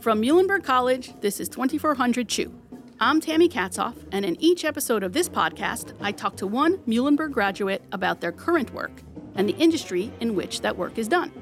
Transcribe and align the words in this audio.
From 0.00 0.22
Muhlenberg 0.22 0.62
College, 0.62 1.12
this 1.22 1.40
is 1.40 1.48
2400 1.48 2.28
Chew. 2.28 2.54
I'm 3.00 3.20
Tammy 3.20 3.48
Katzoff, 3.48 3.96
and 4.12 4.24
in 4.24 4.40
each 4.40 4.64
episode 4.64 5.02
of 5.02 5.12
this 5.12 5.28
podcast, 5.28 5.92
I 6.00 6.12
talk 6.12 6.36
to 6.36 6.46
one 6.46 6.78
Muhlenberg 6.78 7.32
graduate 7.32 7.82
about 7.90 8.20
their 8.20 8.30
current 8.30 8.72
work 8.72 9.02
and 9.34 9.48
the 9.48 9.56
industry 9.56 10.12
in 10.20 10.36
which 10.36 10.60
that 10.60 10.76
work 10.76 10.98
is 10.98 11.08
done. 11.08 11.32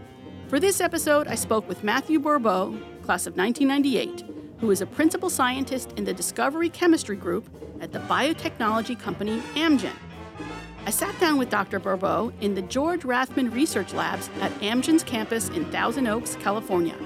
For 0.49 0.59
this 0.59 0.81
episode, 0.81 1.29
I 1.29 1.35
spoke 1.35 1.69
with 1.69 1.85
Matthew 1.85 2.19
Bourbeau, 2.19 2.81
class 3.03 3.27
of 3.27 3.37
1998, 3.37 4.25
who 4.61 4.71
is 4.71 4.81
a 4.81 4.87
principal 4.87 5.29
scientist 5.29 5.93
in 5.99 6.05
the 6.05 6.15
Discovery 6.15 6.71
Chemistry 6.71 7.17
Group 7.17 7.51
at 7.83 7.93
the 7.93 8.01
biotechnology 8.01 8.99
company 8.99 9.41
Amgen. 9.55 9.93
I 10.87 10.91
sat 10.91 11.19
down 11.21 11.37
with 11.37 11.51
Dr. 11.51 11.79
Bourbeau 11.79 12.33
in 12.41 12.55
the 12.55 12.63
George 12.63 13.03
Rathmann 13.03 13.53
Research 13.53 13.93
Labs 13.93 14.31
at 14.41 14.51
Amgen's 14.61 15.03
campus 15.03 15.51
in 15.51 15.67
Thousand 15.67 16.07
Oaks, 16.07 16.37
California. 16.37 16.97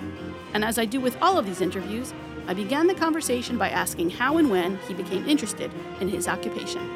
And 0.55 0.65
as 0.65 0.79
I 0.79 0.85
do 0.85 1.01
with 1.01 1.21
all 1.23 1.39
of 1.39 1.47
these 1.47 1.61
interviews, 1.61 2.13
I 2.47 2.55
began 2.55 2.87
the 2.87 2.95
conversation 2.95 3.59
by 3.59 3.71
asking 3.71 4.11
how 4.11 4.39
and 4.39 4.51
when 4.51 4.77
he 4.89 4.95
became 4.95 5.29
interested 5.29 5.71
in 6.01 6.09
his 6.09 6.27
occupation. 6.27 6.89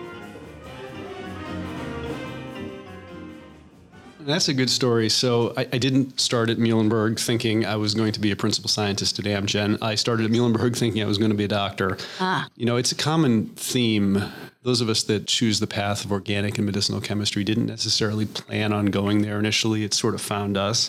That's 4.25 4.49
a 4.49 4.55
good 4.55 4.71
story. 4.71 5.11
So 5.11 5.53
I, 5.57 5.69
I, 5.73 5.79
didn't 5.79 6.19
start 6.19 6.49
at 6.49 6.57
Muhlenberg 6.57 7.21
thinking 7.21 7.67
I 7.67 7.77
was 7.77 7.95
going 7.95 8.13
to 8.13 8.21
be 8.21 8.31
a 8.31 8.37
principal 8.37 8.71
scientist 8.71 9.19
at 9.19 9.27
Amgen. 9.27 9.77
I 9.83 9.97
started 9.97 10.25
at 10.25 10.33
Muhlenberg 10.33 10.77
thinking 10.77 11.03
I 11.03 11.07
was 11.07 11.19
going 11.19 11.31
to 11.31 11.37
be 11.37 11.45
a 11.45 11.49
doctor. 11.49 11.99
Ah. 12.21 12.49
You 12.57 12.65
know, 12.65 12.77
it's 12.77 12.91
a 12.91 12.95
common 12.95 13.49
theme. 13.49 14.25
Those 14.63 14.81
of 14.81 14.89
us 14.89 15.03
that 15.05 15.27
choose 15.27 15.61
the 15.61 15.67
path 15.67 16.07
of 16.07 16.11
organic 16.11 16.57
and 16.57 16.65
medicinal 16.65 17.03
chemistry 17.03 17.45
didn't 17.45 17.67
necessarily 17.67 18.25
plan 18.25 18.73
on 18.73 18.87
going 18.87 19.21
there 19.21 19.39
initially. 19.39 19.85
It 19.85 19.93
sort 19.93 20.15
of 20.15 20.23
found 20.23 20.57
us. 20.57 20.89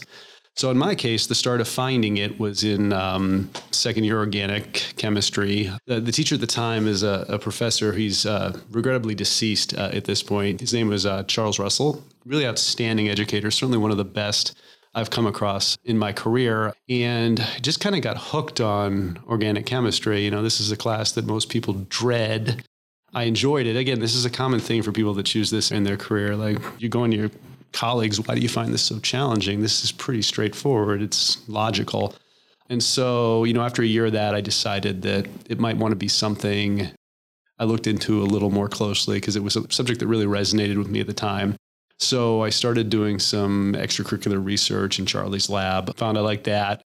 So 0.56 0.72
in 0.72 0.78
my 0.78 0.96
case, 0.96 1.28
the 1.28 1.36
start 1.36 1.60
of 1.60 1.68
finding 1.68 2.16
it 2.16 2.40
was 2.40 2.64
in 2.64 2.94
um, 2.94 3.50
second 3.72 4.06
year 4.06 4.18
organic 4.18 4.94
chemistry. 4.96 5.70
The, 5.86 6.12
teacher 6.14 6.36
at 6.36 6.42
the 6.42 6.48
time 6.48 6.88
is 6.88 7.04
a, 7.04 7.26
a 7.28 7.38
professor. 7.38 7.92
He's 7.92 8.26
uh, 8.26 8.58
regrettably 8.72 9.16
deceased 9.16 9.78
uh, 9.78 9.90
at 9.92 10.06
this 10.06 10.24
point. 10.24 10.62
His 10.62 10.74
name 10.74 10.88
was 10.88 11.06
uh, 11.06 11.24
Charles 11.24 11.60
Russell. 11.60 12.02
Really 12.26 12.48
outstanding 12.48 13.10
educator, 13.10 13.52
certainly 13.52 13.78
one 13.78 13.92
of 13.92 13.98
the 13.98 14.06
best 14.06 14.58
I've 14.94 15.10
come 15.10 15.28
across 15.28 15.78
in 15.84 15.98
my 15.98 16.14
career 16.14 16.74
and 16.88 17.46
just 17.62 17.82
kind 17.82 17.96
of 17.96 18.02
got 18.02 18.18
hooked 18.18 18.62
on 18.62 19.20
organic 19.28 19.66
chemistry. 19.66 20.24
You 20.24 20.32
know, 20.32 20.42
this 20.42 20.62
is 20.62 20.72
a 20.72 20.78
class 20.78 21.12
that 21.12 21.26
most 21.26 21.50
people 21.50 21.86
dread. 21.90 22.64
I 23.14 23.24
enjoyed 23.24 23.66
it. 23.68 23.76
Again, 23.76 24.00
this 24.00 24.16
is 24.16 24.24
a 24.24 24.30
common 24.30 24.62
thing 24.62 24.84
for 24.84 24.94
people 24.94 25.14
that 25.16 25.26
choose 25.26 25.50
this 25.50 25.70
in 25.70 25.84
their 25.84 25.98
career. 25.98 26.38
Like 26.38 26.60
you 26.80 26.88
go 26.88 27.04
into 27.04 27.18
your 27.18 27.32
colleagues, 27.76 28.20
why 28.20 28.34
do 28.34 28.42
you 28.42 28.50
find 28.50 28.74
this 28.74 28.84
so 28.84 29.00
challenging? 29.00 29.62
This 29.62 29.84
is 29.84 29.92
pretty 29.92 30.22
straightforward. 30.22 31.02
It's 31.02 31.48
logical. 31.48 32.16
And 32.70 32.82
so, 32.82 33.44
you 33.44 33.54
know, 33.54 33.62
after 33.62 33.84
a 33.84 33.86
year 33.86 34.08
of 34.08 34.14
that, 34.14 34.34
I 34.34 34.42
decided 34.42 35.04
that 35.04 35.28
it 35.50 35.60
might 35.60 35.78
want 35.78 35.92
to 35.92 35.96
be 35.96 36.08
something 36.08 36.90
I 37.60 37.66
looked 37.66 37.86
into 37.86 38.22
a 38.22 38.26
little 38.26 38.50
more 38.50 38.68
closely 38.68 39.18
because 39.18 39.36
it 39.36 39.44
was 39.44 39.56
a 39.56 39.72
subject 39.72 40.00
that 40.00 40.08
really 40.08 40.26
resonated 40.26 40.78
with 40.78 40.90
me 40.90 41.00
at 41.00 41.08
the 41.08 41.14
time. 41.14 41.56
So 42.00 42.44
I 42.44 42.50
started 42.50 42.90
doing 42.90 43.20
some 43.20 43.74
extracurricular 43.74 44.44
research 44.44 45.00
in 45.00 45.06
Charlie's 45.06 45.50
lab. 45.50 45.96
Found 45.98 46.18
I 46.18 46.22
liked 46.22 46.46
that. 46.46 46.82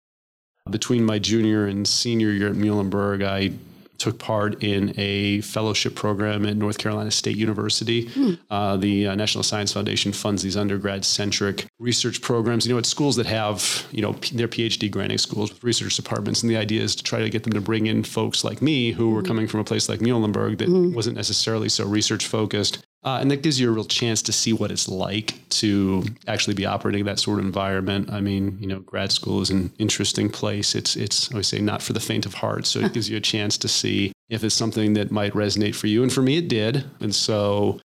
Between 0.70 1.06
my 1.06 1.20
junior 1.20 1.68
and 1.68 1.88
senior 1.88 2.32
year 2.32 2.50
at 2.50 2.56
Muhlenberg, 2.56 3.24
I 3.24 3.54
took 4.00 4.20
part 4.20 4.64
in 4.64 4.94
a 4.98 5.42
fellowship 5.42 5.96
program 5.96 6.46
at 6.46 6.58
North 6.58 6.78
Carolina 6.78 7.12
State 7.12 7.38
University. 7.38 8.08
Hmm. 8.08 8.34
Uh, 8.50 8.78
the 8.78 9.08
uh, 9.08 9.16
National 9.16 9.44
Science 9.44 9.74
Foundation 9.74 10.12
funds 10.12 10.44
these 10.44 10.58
undergrad 10.58 11.06
centric 11.06 11.68
research 11.80 12.22
programs. 12.22 12.66
You 12.66 12.74
know, 12.74 12.80
at 12.80 12.86
schools 12.86 13.16
that 13.16 13.26
have, 13.26 13.88
you 13.92 14.02
know, 14.02 14.14
P- 14.14 14.36
their 14.36 14.48
PhD 14.48 14.90
granting 14.90 15.18
schools 15.18 15.52
with 15.52 15.64
research 15.64 15.96
departments. 15.96 16.42
And 16.44 16.50
the 16.50 16.58
idea 16.58 16.82
is 16.82 16.96
to 16.96 17.04
try 17.04 17.20
to 17.20 17.30
get 17.30 17.44
them 17.44 17.54
to 17.54 17.62
bring 17.62 17.88
in 17.88 18.04
folks 18.04 18.44
like 18.44 18.62
me 18.62 18.92
who 18.92 19.12
were 19.12 19.22
hmm. 19.22 19.28
coming 19.28 19.48
from 19.48 19.60
a 19.60 19.64
place 19.64 19.90
like 19.90 20.00
Muhlenberg 20.00 20.58
that 20.60 20.70
mm. 20.70 20.94
wasn't 20.94 21.16
necessarily 21.16 21.70
so 21.70 21.86
research 21.86 22.26
focused 22.26 22.87
uh, 23.04 23.20
and 23.22 23.30
that 23.32 23.42
gives 23.42 23.60
you 23.60 23.70
a 23.70 23.72
real 23.72 23.86
chance 23.86 24.22
to 24.24 24.34
see 24.34 24.54
what 24.54 24.72
it's 24.72 24.90
like 24.90 25.48
to 25.50 26.04
actually 26.28 26.56
be 26.56 26.66
operating 26.66 27.06
that 27.06 27.20
sort 27.20 27.40
of 27.40 27.46
environment. 27.46 28.12
I 28.12 28.22
mean, 28.22 28.58
you 28.60 28.68
know, 28.68 28.80
grad 28.80 29.12
school 29.12 29.42
is 29.42 29.50
an 29.50 29.72
interesting 29.78 30.30
place. 30.30 30.76
It's 30.76 30.96
it's 30.96 31.32
I 31.32 31.36
always 31.36 31.48
say 31.48 31.60
not 31.60 31.82
for 31.82 31.94
the 31.94 32.00
faint 32.00 32.26
of 32.26 32.34
heart. 32.34 32.66
So 32.66 32.80
it 32.80 32.94
gives 32.94 33.10
you 33.10 33.18
a 33.18 33.22
chance 33.22 33.58
to 33.60 33.68
see 33.68 34.12
if 34.30 34.44
it's 34.44 34.56
something 34.56 34.94
that 34.94 35.12
might 35.12 35.34
resonate 35.34 35.76
for 35.76 35.88
you. 35.88 36.04
And 36.04 36.12
for 36.12 36.22
me, 36.22 36.38
it 36.38 36.48
did. 36.48 36.84
And 37.00 37.14
so 37.14 37.80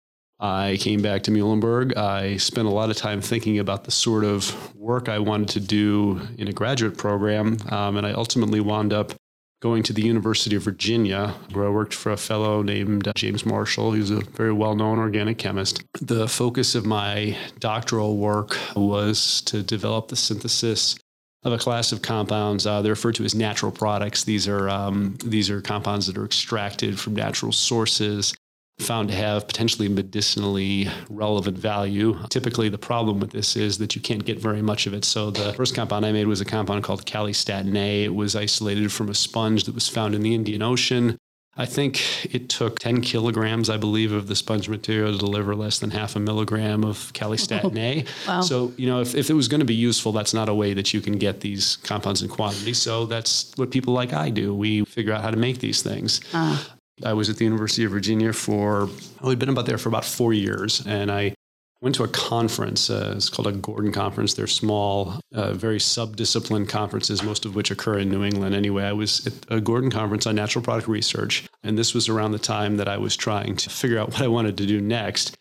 I 0.41 0.79
came 0.81 1.03
back 1.03 1.23
to 1.25 1.31
Muhlenberg. 1.31 1.97
I 1.97 2.37
spent 2.37 2.69
a 2.69 2.71
lot 2.71 2.91
of 2.91 2.97
time 2.97 3.21
thinking 3.21 3.59
about 3.59 3.85
the 3.85 3.91
sort 3.91 4.25
of 4.25 4.75
work 4.77 5.09
I 5.09 5.19
wanted 5.19 5.49
to 5.51 5.61
do 5.61 6.21
in 6.37 6.47
a 6.47 6.53
graduate 6.53 6.97
program, 6.97 7.59
um, 7.71 7.97
and 7.97 8.07
I 8.07 8.13
ultimately 8.13 8.61
wound 8.61 8.93
up 8.93 9.13
going 9.61 9.83
to 9.83 9.93
the 9.93 10.03
University 10.03 10.57
of 10.57 10.63
Virginia, 10.63 11.35
where 11.53 11.67
I 11.67 11.71
worked 11.71 11.95
for 11.95 12.13
a 12.13 12.17
fellow 12.17 12.63
named 12.63 13.11
James 13.15 13.45
Marshall. 13.45 13.93
who's 13.93 14.11
a 14.11 14.21
very 14.21 14.53
well 14.53 14.75
known 14.75 14.99
organic 14.99 15.39
chemist. 15.39 15.83
The 16.01 16.29
focus 16.29 16.75
of 16.75 16.87
my 16.87 17.37
doctoral 17.59 18.17
work 18.17 18.57
was 18.77 19.43
to 19.43 19.63
develop 19.63 20.09
the 20.09 20.17
synthesis 20.17 20.97
of 21.45 21.53
a 21.53 21.59
class 21.59 21.93
of 21.93 22.03
compounds. 22.03 22.67
Uh, 22.67 22.83
they're 22.83 22.93
referred 22.93 23.15
to 23.17 23.25
as 23.25 23.35
natural 23.35 23.73
products. 23.73 24.25
These 24.25 24.49
are 24.49 24.69
um, 24.69 25.17
these 25.25 25.51
are 25.51 25.61
compounds 25.61 26.07
that 26.07 26.19
are 26.19 26.25
extracted 26.25 26.99
from 26.99 27.15
natural 27.15 27.53
sources 27.53 28.35
found 28.79 29.09
to 29.09 29.15
have 29.15 29.47
potentially 29.47 29.89
medicinally 29.89 30.89
relevant 31.11 31.59
value. 31.59 32.19
Typically, 32.29 32.69
the 32.69 32.79
problem 32.79 33.21
with 33.21 33.31
this 33.31 33.57
is 33.57 33.79
that 33.79 33.97
you 33.97 34.01
can't 34.01 34.25
get 34.25 34.39
very 34.39 34.63
much 34.63 34.87
of 34.87 34.95
it. 34.95 35.05
So, 35.05 35.31
the 35.31 35.53
first 35.55 35.75
compound 35.75 36.07
I 36.07 36.13
made 36.13 36.27
was 36.27 36.41
a 36.41 36.45
compound 36.45 36.85
called 36.85 37.05
callystatin 37.05 37.77
A. 37.77 38.05
It 38.05 38.15
was 38.15 38.37
isolated 38.37 38.93
from 38.93 39.09
a 39.09 39.15
sponge 39.15 39.65
that 39.65 39.75
was 39.75 39.89
found 39.89 40.15
in 40.15 40.23
the 40.23 40.35
Indian 40.35 40.63
Ocean. 40.63 41.19
I 41.61 41.67
think 41.67 42.33
it 42.33 42.49
took 42.49 42.79
10 42.79 43.01
kilograms, 43.01 43.69
I 43.69 43.79
believe, 43.79 44.13
of 44.13 44.29
the 44.29 44.37
sponge 44.37 44.69
material 44.69 45.11
to 45.11 45.19
deliver 45.19 45.57
less 45.57 45.81
than 45.81 45.91
half 45.91 46.15
a 46.15 46.21
milligram 46.21 46.85
of 46.85 47.13
callystatin 47.15 47.77
A. 47.77 48.05
wow. 48.29 48.43
So, 48.43 48.73
you 48.77 48.87
know, 48.87 49.01
if, 49.01 49.17
if 49.17 49.29
it 49.29 49.35
was 49.35 49.49
going 49.49 49.59
to 49.59 49.67
be 49.67 49.75
useful, 49.75 50.13
that's 50.13 50.33
not 50.33 50.49
a 50.49 50.55
way 50.55 50.73
that 50.75 50.95
you 50.95 51.01
can 51.01 51.19
get 51.19 51.41
these 51.41 51.77
compounds 51.79 52.23
in 52.23 52.29
quantity. 52.29 52.75
So 52.75 53.07
that's 53.07 53.53
what 53.57 53.73
people 53.73 53.93
like 53.93 54.13
I 54.13 54.31
do. 54.31 54.55
We 54.55 54.85
figure 54.85 55.13
out 55.13 55.23
how 55.23 55.33
to 55.33 55.37
make 55.37 55.59
these 55.59 55.83
things. 55.83 56.21
Uh. 56.33 56.63
I 57.05 57.13
was 57.13 57.29
at 57.31 57.37
the 57.37 57.45
University 57.45 57.85
of 57.85 57.93
Virginia 57.93 58.33
for, 58.33 58.89
oh, 59.23 59.31
I'd 59.31 59.39
been 59.39 59.49
about 59.49 59.67
there 59.67 59.79
for 59.79 59.89
about 59.89 60.05
four 60.05 60.33
years. 60.33 60.85
And 60.87 61.11
I 61.11 61.35
went 61.81 61.95
to 61.95 62.03
a 62.03 62.09
conference. 62.09 62.91
Uh, 62.91 63.15
it's 63.17 63.29
called 63.29 63.47
a 63.47 63.53
Gordon 63.53 63.93
Conference. 63.93 64.35
They're 64.35 64.49
small, 64.49 65.21
uh, 65.33 65.53
very 65.53 65.79
sub-discipline 65.79 66.67
conferences, 66.67 67.23
most 67.23 67.45
of 67.45 67.55
which 67.55 67.71
occur 67.71 67.99
in 67.99 68.11
New 68.11 68.25
England 68.25 68.55
anyway. 68.55 68.85
I 68.85 68.93
was 68.93 69.27
at 69.27 69.35
a 69.49 69.61
Gordon 69.61 69.91
Conference 69.91 70.27
on 70.27 70.35
natural 70.35 70.65
product 70.65 70.89
research. 70.89 71.47
And 71.63 71.79
this 71.79 71.95
was 71.95 72.09
around 72.09 72.33
the 72.33 72.39
time 72.39 72.79
that 72.79 72.89
I 72.89 72.99
was 72.99 73.17
trying 73.17 73.57
to 73.57 73.71
figure 73.71 73.99
out 73.99 74.11
what 74.11 74.23
I 74.23 74.29
wanted 74.29 74.57
to 74.59 74.67
do 74.67 74.81
next. 74.81 75.37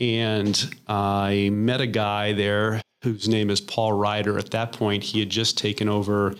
And 0.00 0.74
I 0.88 1.50
met 1.52 1.80
a 1.80 1.86
guy 1.86 2.32
there 2.32 2.80
whose 3.02 3.28
name 3.28 3.50
is 3.50 3.60
Paul 3.60 3.92
Reider. 3.92 4.38
At 4.38 4.50
that 4.52 4.72
point, 4.72 5.02
he 5.02 5.20
had 5.20 5.28
just 5.28 5.58
taken 5.58 5.88
over 5.88 6.34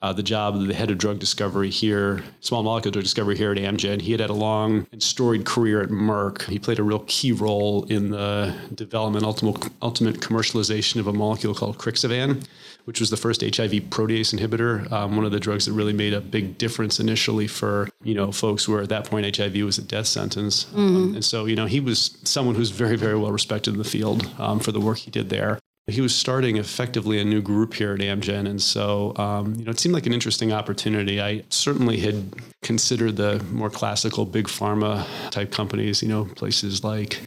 uh, 0.00 0.12
the 0.12 0.22
job 0.22 0.54
of 0.54 0.66
the 0.66 0.74
head 0.74 0.90
of 0.90 0.98
drug 0.98 1.18
discovery 1.18 1.70
here, 1.70 2.22
small 2.40 2.62
molecule 2.62 2.92
drug 2.92 3.02
discovery 3.02 3.36
here 3.36 3.50
at 3.50 3.58
Amgen. 3.58 4.00
He 4.00 4.12
had 4.12 4.20
had 4.20 4.30
a 4.30 4.34
long 4.34 4.86
and 4.92 5.02
storied 5.02 5.44
career 5.44 5.82
at 5.82 5.88
Merck. 5.88 6.42
He 6.42 6.58
played 6.58 6.78
a 6.78 6.84
real 6.84 7.04
key 7.08 7.32
role 7.32 7.84
in 7.84 8.10
the 8.10 8.54
development, 8.74 9.24
ultimate, 9.24 9.68
ultimate 9.82 10.20
commercialization 10.20 11.00
of 11.00 11.08
a 11.08 11.12
molecule 11.12 11.52
called 11.52 11.78
Crixivan, 11.78 12.46
which 12.84 13.00
was 13.00 13.10
the 13.10 13.16
first 13.16 13.40
HIV 13.40 13.72
protease 13.90 14.32
inhibitor, 14.32 14.90
um, 14.92 15.16
one 15.16 15.24
of 15.24 15.32
the 15.32 15.40
drugs 15.40 15.66
that 15.66 15.72
really 15.72 15.92
made 15.92 16.14
a 16.14 16.20
big 16.20 16.58
difference 16.58 17.00
initially 17.00 17.48
for 17.48 17.88
you 18.04 18.14
know 18.14 18.30
folks 18.30 18.64
who 18.64 18.72
were 18.72 18.82
at 18.82 18.88
that 18.90 19.04
point 19.04 19.36
HIV 19.36 19.56
was 19.56 19.78
a 19.78 19.82
death 19.82 20.06
sentence. 20.06 20.64
Mm-hmm. 20.66 20.78
Um, 20.78 21.14
and 21.16 21.24
so 21.24 21.46
you 21.46 21.56
know 21.56 21.66
he 21.66 21.80
was 21.80 22.16
someone 22.22 22.54
who's 22.54 22.70
very 22.70 22.96
very 22.96 23.18
well 23.18 23.32
respected 23.32 23.72
in 23.72 23.78
the 23.78 23.84
field 23.84 24.30
um, 24.38 24.60
for 24.60 24.70
the 24.70 24.80
work 24.80 24.98
he 24.98 25.10
did 25.10 25.28
there 25.28 25.58
he 25.88 26.02
was 26.02 26.14
starting 26.14 26.58
effectively 26.58 27.18
a 27.18 27.24
new 27.24 27.40
group 27.40 27.72
here 27.72 27.94
at 27.94 28.00
Amgen, 28.00 28.46
and 28.46 28.60
so 28.60 29.16
um, 29.16 29.54
you 29.54 29.64
know 29.64 29.70
it 29.70 29.80
seemed 29.80 29.94
like 29.94 30.06
an 30.06 30.12
interesting 30.12 30.52
opportunity. 30.52 31.20
I 31.20 31.44
certainly 31.48 31.98
had 31.98 32.34
considered 32.62 33.16
the 33.16 33.42
more 33.50 33.70
classical 33.70 34.26
big 34.26 34.48
pharma 34.48 35.06
type 35.30 35.50
companies, 35.50 36.02
you 36.02 36.08
know, 36.08 36.26
places 36.26 36.84
like 36.84 37.20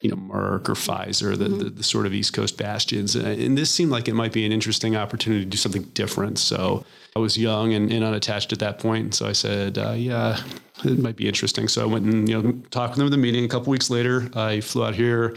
you 0.00 0.10
know 0.10 0.16
Merck 0.16 0.68
or 0.68 0.74
Pfizer, 0.74 1.36
the, 1.36 1.44
mm-hmm. 1.44 1.58
the, 1.58 1.70
the, 1.70 1.82
sort 1.82 2.06
of 2.06 2.14
East 2.14 2.32
Coast 2.32 2.56
bastions, 2.56 3.14
and 3.14 3.58
this 3.58 3.70
seemed 3.70 3.90
like 3.90 4.08
it 4.08 4.14
might 4.14 4.32
be 4.32 4.46
an 4.46 4.52
interesting 4.52 4.96
opportunity 4.96 5.44
to 5.44 5.50
do 5.50 5.58
something 5.58 5.82
different. 5.92 6.38
So 6.38 6.86
I 7.14 7.18
was 7.18 7.36
young 7.36 7.74
and, 7.74 7.92
and 7.92 8.04
unattached 8.04 8.52
at 8.54 8.58
that 8.60 8.78
point, 8.78 9.04
and 9.04 9.14
so 9.14 9.26
I 9.26 9.32
said, 9.32 9.76
uh, 9.76 9.92
"Yeah, 9.92 10.40
it 10.82 10.98
might 10.98 11.16
be 11.16 11.28
interesting." 11.28 11.68
So 11.68 11.82
I 11.82 11.86
went 11.86 12.06
and 12.06 12.26
you 12.26 12.40
know 12.40 12.52
talked 12.70 12.92
with 12.92 12.98
them 12.98 13.08
at 13.08 13.10
the 13.10 13.18
meeting. 13.18 13.44
A 13.44 13.48
couple 13.48 13.70
weeks 13.70 13.90
later, 13.90 14.30
I 14.34 14.62
flew 14.62 14.86
out 14.86 14.94
here 14.94 15.36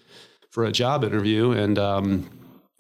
for 0.52 0.64
a 0.64 0.72
job 0.72 1.04
interview, 1.04 1.52
and 1.52 1.78
um, 1.78 2.30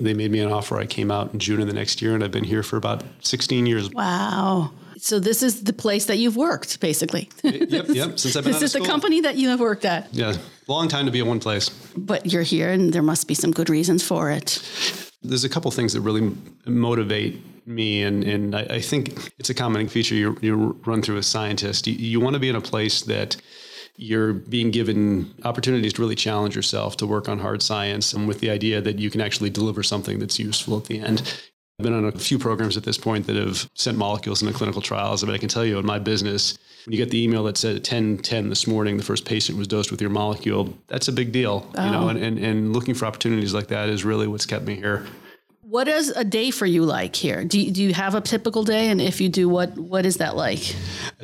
they 0.05 0.13
made 0.13 0.31
me 0.31 0.39
an 0.39 0.51
offer. 0.51 0.77
I 0.77 0.85
came 0.85 1.11
out 1.11 1.33
in 1.33 1.39
June 1.39 1.61
of 1.61 1.67
the 1.67 1.73
next 1.73 2.01
year, 2.01 2.15
and 2.15 2.23
I've 2.23 2.31
been 2.31 2.43
here 2.43 2.63
for 2.63 2.77
about 2.77 3.03
16 3.21 3.65
years. 3.65 3.89
Wow. 3.91 4.71
So 4.97 5.19
this 5.19 5.41
is 5.41 5.63
the 5.63 5.73
place 5.73 6.05
that 6.05 6.17
you've 6.17 6.37
worked, 6.37 6.79
basically. 6.79 7.27
yep, 7.43 7.87
yep. 7.89 8.19
Since 8.19 8.35
I've 8.35 8.43
been 8.43 8.53
this 8.53 8.61
is 8.61 8.73
the 8.73 8.81
company 8.81 9.21
that 9.21 9.35
you 9.35 9.49
have 9.49 9.59
worked 9.59 9.83
at. 9.83 10.13
Yeah, 10.13 10.35
long 10.67 10.87
time 10.87 11.05
to 11.05 11.11
be 11.11 11.19
in 11.19 11.27
one 11.27 11.39
place. 11.39 11.69
But 11.97 12.31
you're 12.31 12.43
here, 12.43 12.71
and 12.71 12.93
there 12.93 13.01
must 13.01 13.27
be 13.27 13.33
some 13.33 13.51
good 13.51 13.69
reasons 13.69 14.03
for 14.03 14.29
it. 14.29 14.61
There's 15.23 15.43
a 15.43 15.49
couple 15.49 15.71
things 15.71 15.93
that 15.93 16.01
really 16.01 16.31
motivate 16.65 17.41
me, 17.67 18.03
and 18.03 18.23
and 18.23 18.55
I, 18.55 18.61
I 18.69 18.81
think 18.81 19.33
it's 19.39 19.49
a 19.49 19.55
common 19.55 19.87
feature 19.87 20.13
you, 20.13 20.37
you 20.41 20.79
run 20.85 21.01
through 21.01 21.17
as 21.17 21.25
scientist. 21.25 21.87
You, 21.87 21.93
you 21.93 22.19
want 22.19 22.35
to 22.35 22.39
be 22.39 22.49
in 22.49 22.55
a 22.55 22.61
place 22.61 23.01
that 23.01 23.37
you're 24.01 24.33
being 24.33 24.71
given 24.71 25.31
opportunities 25.43 25.93
to 25.93 26.01
really 26.01 26.15
challenge 26.15 26.55
yourself 26.55 26.97
to 26.97 27.05
work 27.05 27.29
on 27.29 27.37
hard 27.37 27.61
science 27.61 28.13
and 28.13 28.27
with 28.27 28.39
the 28.39 28.49
idea 28.49 28.81
that 28.81 28.97
you 28.97 29.11
can 29.11 29.21
actually 29.21 29.51
deliver 29.51 29.83
something 29.83 30.17
that's 30.17 30.39
useful 30.39 30.75
at 30.75 30.85
the 30.85 30.99
end. 30.99 31.39
I've 31.79 31.83
been 31.83 31.93
on 31.93 32.05
a 32.05 32.11
few 32.11 32.39
programs 32.39 32.77
at 32.77 32.83
this 32.83 32.97
point 32.97 33.27
that 33.27 33.35
have 33.35 33.69
sent 33.75 33.99
molecules 33.99 34.41
into 34.41 34.55
clinical 34.55 34.81
trials. 34.81 35.23
But 35.23 35.35
I 35.35 35.37
can 35.37 35.49
tell 35.49 35.63
you 35.63 35.77
in 35.77 35.85
my 35.85 35.99
business, 35.99 36.57
when 36.85 36.93
you 36.93 36.97
get 36.97 37.11
the 37.11 37.23
email 37.23 37.43
that 37.43 37.57
said 37.57 37.75
at 37.75 37.83
10 37.83 38.19
10 38.19 38.49
this 38.49 38.65
morning, 38.65 38.97
the 38.97 39.03
first 39.03 39.23
patient 39.23 39.57
was 39.57 39.67
dosed 39.67 39.91
with 39.91 40.01
your 40.01 40.09
molecule, 40.09 40.75
that's 40.87 41.07
a 41.07 41.11
big 41.11 41.31
deal. 41.31 41.69
Oh. 41.75 41.85
You 41.85 41.91
know, 41.91 42.03
oh. 42.05 42.07
and, 42.09 42.19
and, 42.19 42.39
and 42.39 42.73
looking 42.73 42.95
for 42.95 43.05
opportunities 43.05 43.53
like 43.53 43.67
that 43.67 43.87
is 43.87 44.03
really 44.03 44.27
what's 44.27 44.47
kept 44.47 44.65
me 44.65 44.75
here. 44.75 45.05
What 45.71 45.87
is 45.87 46.09
a 46.09 46.25
day 46.25 46.51
for 46.51 46.65
you 46.65 46.83
like 46.83 47.15
here? 47.15 47.45
Do 47.45 47.57
you, 47.57 47.71
do 47.71 47.81
you 47.81 47.93
have 47.93 48.13
a 48.13 48.19
typical 48.19 48.65
day? 48.65 48.89
And 48.89 48.99
if 48.99 49.21
you 49.21 49.29
do, 49.29 49.47
what 49.47 49.77
what 49.77 50.05
is 50.05 50.17
that 50.17 50.35
like? 50.35 50.75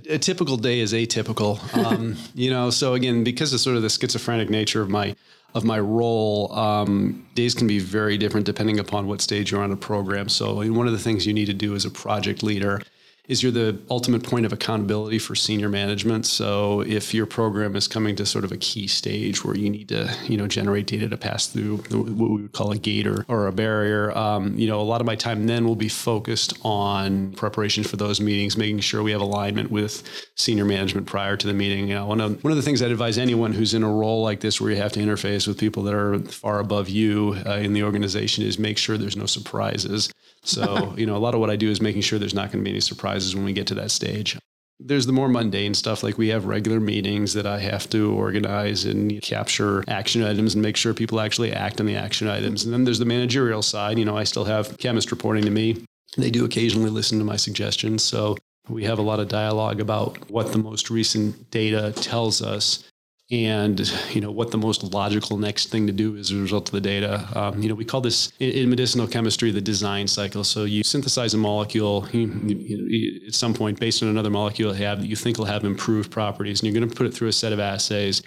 A, 0.07 0.13
a 0.13 0.17
typical 0.17 0.55
day 0.55 0.79
is 0.79 0.93
atypical. 0.93 1.59
Um, 1.75 2.15
you 2.33 2.49
know, 2.49 2.69
so 2.69 2.93
again, 2.93 3.25
because 3.25 3.51
of 3.51 3.59
sort 3.59 3.75
of 3.75 3.81
the 3.81 3.89
schizophrenic 3.89 4.49
nature 4.49 4.81
of 4.81 4.89
my 4.89 5.17
of 5.53 5.65
my 5.65 5.77
role, 5.77 6.53
um, 6.53 7.27
days 7.35 7.55
can 7.55 7.67
be 7.67 7.79
very 7.79 8.17
different 8.17 8.45
depending 8.45 8.79
upon 8.79 9.05
what 9.05 9.19
stage 9.19 9.51
you're 9.51 9.61
on 9.61 9.73
a 9.73 9.75
program. 9.75 10.29
So 10.29 10.55
one 10.71 10.87
of 10.87 10.93
the 10.93 10.99
things 10.99 11.27
you 11.27 11.33
need 11.33 11.47
to 11.47 11.53
do 11.53 11.75
as 11.75 11.83
a 11.83 11.91
project 11.91 12.41
leader 12.41 12.81
is 13.27 13.43
you're 13.43 13.51
the 13.51 13.77
ultimate 13.89 14.23
point 14.23 14.45
of 14.45 14.53
accountability 14.53 15.19
for 15.19 15.35
senior 15.35 15.67
management. 15.67 16.25
So 16.25 16.81
if 16.81 17.13
your 17.13 17.25
program 17.25 17.75
is 17.75 17.87
coming 17.87 18.15
to 18.15 18.25
sort 18.25 18.45
of 18.45 18.53
a 18.53 18.57
key 18.57 18.87
stage 18.87 19.43
where 19.43 19.55
you 19.55 19.69
need 19.69 19.89
to, 19.89 20.09
you 20.27 20.37
know, 20.37 20.47
generate 20.47 20.87
data 20.87 21.09
to 21.09 21.17
pass 21.17 21.47
through 21.47 21.77
what 21.77 22.29
we 22.29 22.41
would 22.43 22.53
call 22.53 22.71
a 22.71 22.77
gate 22.77 23.05
or, 23.05 23.25
or 23.27 23.47
a 23.47 23.51
barrier, 23.51 24.17
um, 24.17 24.57
you 24.57 24.67
know, 24.67 24.79
a 24.79 24.83
lot 24.83 25.01
of 25.01 25.07
my 25.07 25.15
time 25.15 25.45
then 25.45 25.65
will 25.65 25.75
be 25.75 25.89
focused 25.89 26.57
on 26.63 27.33
preparation 27.33 27.83
for 27.83 27.97
those 27.97 28.21
meetings, 28.21 28.55
making 28.55 28.79
sure 28.79 29.03
we 29.03 29.11
have 29.11 29.21
alignment 29.21 29.69
with 29.71 30.03
senior 30.35 30.65
management 30.65 31.05
prior 31.05 31.35
to 31.35 31.47
the 31.47 31.53
meeting. 31.53 31.89
You 31.89 31.95
know, 31.95 32.05
one 32.05 32.21
of, 32.21 32.41
one 32.43 32.51
of 32.51 32.57
the 32.57 32.63
things 32.63 32.81
I'd 32.81 32.91
advise 32.91 33.17
anyone 33.17 33.51
who's 33.51 33.73
in 33.73 33.83
a 33.83 33.91
role 33.91 34.23
like 34.23 34.39
this 34.39 34.61
where 34.61 34.71
you 34.71 34.77
have 34.77 34.93
to 34.93 35.01
interface 35.01 35.47
with 35.47 35.57
people 35.57 35.83
that 35.83 35.93
are 35.93 36.19
far 36.19 36.59
above 36.59 36.87
you 36.87 37.35
uh, 37.45 37.55
in 37.55 37.73
the 37.73 37.83
organization 37.83 38.45
is 38.45 38.57
make 38.57 38.77
sure 38.77 38.97
there's 38.97 39.17
no 39.17 39.25
surprises. 39.25 40.09
So, 40.47 40.93
you 40.97 41.05
know, 41.05 41.15
a 41.15 41.19
lot 41.19 41.33
of 41.33 41.39
what 41.39 41.49
I 41.49 41.55
do 41.55 41.69
is 41.69 41.81
making 41.81 42.01
sure 42.01 42.17
there's 42.19 42.33
not 42.33 42.51
going 42.51 42.63
to 42.63 42.63
be 42.63 42.71
any 42.71 42.79
surprises 42.79 43.35
when 43.35 43.45
we 43.45 43.53
get 43.53 43.67
to 43.67 43.75
that 43.75 43.91
stage. 43.91 44.37
There's 44.79 45.05
the 45.07 45.11
more 45.11 45.27
mundane 45.27 45.73
stuff, 45.73 46.03
like 46.03 46.17
we 46.17 46.29
have 46.29 46.45
regular 46.45 46.79
meetings 46.79 47.33
that 47.33 47.47
I 47.47 47.59
have 47.59 47.89
to 47.89 48.13
organize 48.13 48.85
and 48.85 49.21
capture 49.21 49.83
action 49.87 50.23
items 50.23 50.53
and 50.53 50.61
make 50.61 50.77
sure 50.77 50.93
people 50.93 51.19
actually 51.19 51.51
act 51.51 51.79
on 51.79 51.87
the 51.87 51.95
action 51.95 52.27
items. 52.27 52.63
And 52.63 52.71
then 52.71 52.83
there's 52.83 52.99
the 52.99 53.05
managerial 53.05 53.63
side. 53.63 53.97
You 53.97 54.05
know, 54.05 54.15
I 54.15 54.23
still 54.23 54.45
have 54.45 54.77
chemists 54.77 55.11
reporting 55.11 55.43
to 55.45 55.49
me. 55.49 55.83
They 56.15 56.29
do 56.29 56.45
occasionally 56.45 56.91
listen 56.91 57.17
to 57.17 57.25
my 57.25 57.37
suggestions. 57.37 58.03
So 58.03 58.37
we 58.69 58.83
have 58.83 58.99
a 58.99 59.03
lot 59.03 59.19
of 59.19 59.27
dialogue 59.27 59.81
about 59.81 60.29
what 60.29 60.51
the 60.51 60.59
most 60.59 60.89
recent 60.89 61.49
data 61.51 61.91
tells 61.95 62.41
us 62.41 62.83
and 63.29 63.91
you 64.15 64.21
know 64.21 64.31
what 64.31 64.51
the 64.51 64.57
most 64.57 64.83
logical 64.93 65.37
next 65.37 65.67
thing 65.67 65.85
to 65.87 65.93
do 65.93 66.15
is 66.15 66.31
as 66.31 66.37
a 66.37 66.41
result 66.41 66.69
of 66.69 66.73
the 66.73 66.81
data. 66.81 67.27
Um, 67.35 67.61
you 67.61 67.67
know, 67.67 67.75
we 67.75 67.83
call 67.83 67.99
this 67.99 68.31
in 68.39 68.69
medicinal 68.69 69.07
chemistry 69.07 69.51
the 69.51 69.61
design 69.61 70.07
cycle. 70.07 70.43
So 70.43 70.63
you 70.63 70.83
synthesize 70.83 71.33
a 71.33 71.37
molecule 71.37 72.07
you, 72.11 72.27
you, 72.27 73.27
at 73.27 73.35
some 73.35 73.53
point 73.53 73.79
based 73.79 74.01
on 74.01 74.09
another 74.09 74.29
molecule 74.29 74.73
you 74.73 74.83
have 74.83 75.01
that 75.01 75.07
you 75.07 75.15
think 75.15 75.37
will 75.37 75.45
have 75.45 75.65
improved 75.65 76.11
properties, 76.11 76.61
and 76.61 76.67
you're 76.67 76.79
going 76.79 76.89
to 76.89 76.95
put 76.95 77.05
it 77.05 77.13
through 77.13 77.27
a 77.27 77.33
set 77.33 77.51
of 77.51 77.59
assays 77.59 78.21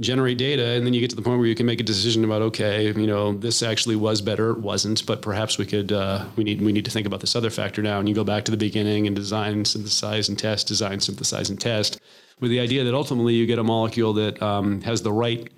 generate 0.00 0.38
data 0.38 0.64
and 0.64 0.86
then 0.86 0.94
you 0.94 1.00
get 1.00 1.10
to 1.10 1.16
the 1.16 1.22
point 1.22 1.38
where 1.38 1.48
you 1.48 1.56
can 1.56 1.66
make 1.66 1.80
a 1.80 1.84
decision 1.84 2.24
about 2.24 2.40
okay 2.40 2.86
you 2.92 3.06
know 3.06 3.32
this 3.32 3.64
actually 3.64 3.96
was 3.96 4.20
better 4.20 4.50
it 4.50 4.58
wasn't 4.58 5.04
but 5.06 5.22
perhaps 5.22 5.58
we 5.58 5.66
could 5.66 5.90
uh, 5.90 6.24
we 6.36 6.44
need 6.44 6.62
we 6.62 6.72
need 6.72 6.84
to 6.84 6.90
think 6.90 7.06
about 7.06 7.18
this 7.20 7.34
other 7.34 7.50
factor 7.50 7.82
now 7.82 7.98
and 7.98 8.08
you 8.08 8.14
go 8.14 8.22
back 8.22 8.44
to 8.44 8.52
the 8.52 8.56
beginning 8.56 9.08
and 9.08 9.16
design 9.16 9.64
synthesize 9.64 10.28
and 10.28 10.38
test 10.38 10.68
design 10.68 11.00
synthesize 11.00 11.50
and 11.50 11.60
test 11.60 12.00
with 12.40 12.50
the 12.50 12.60
idea 12.60 12.84
that 12.84 12.94
ultimately 12.94 13.34
you 13.34 13.46
get 13.46 13.58
a 13.58 13.64
molecule 13.64 14.12
that 14.14 14.40
um, 14.42 14.80
has 14.82 15.02
the 15.02 15.12
right 15.12 15.48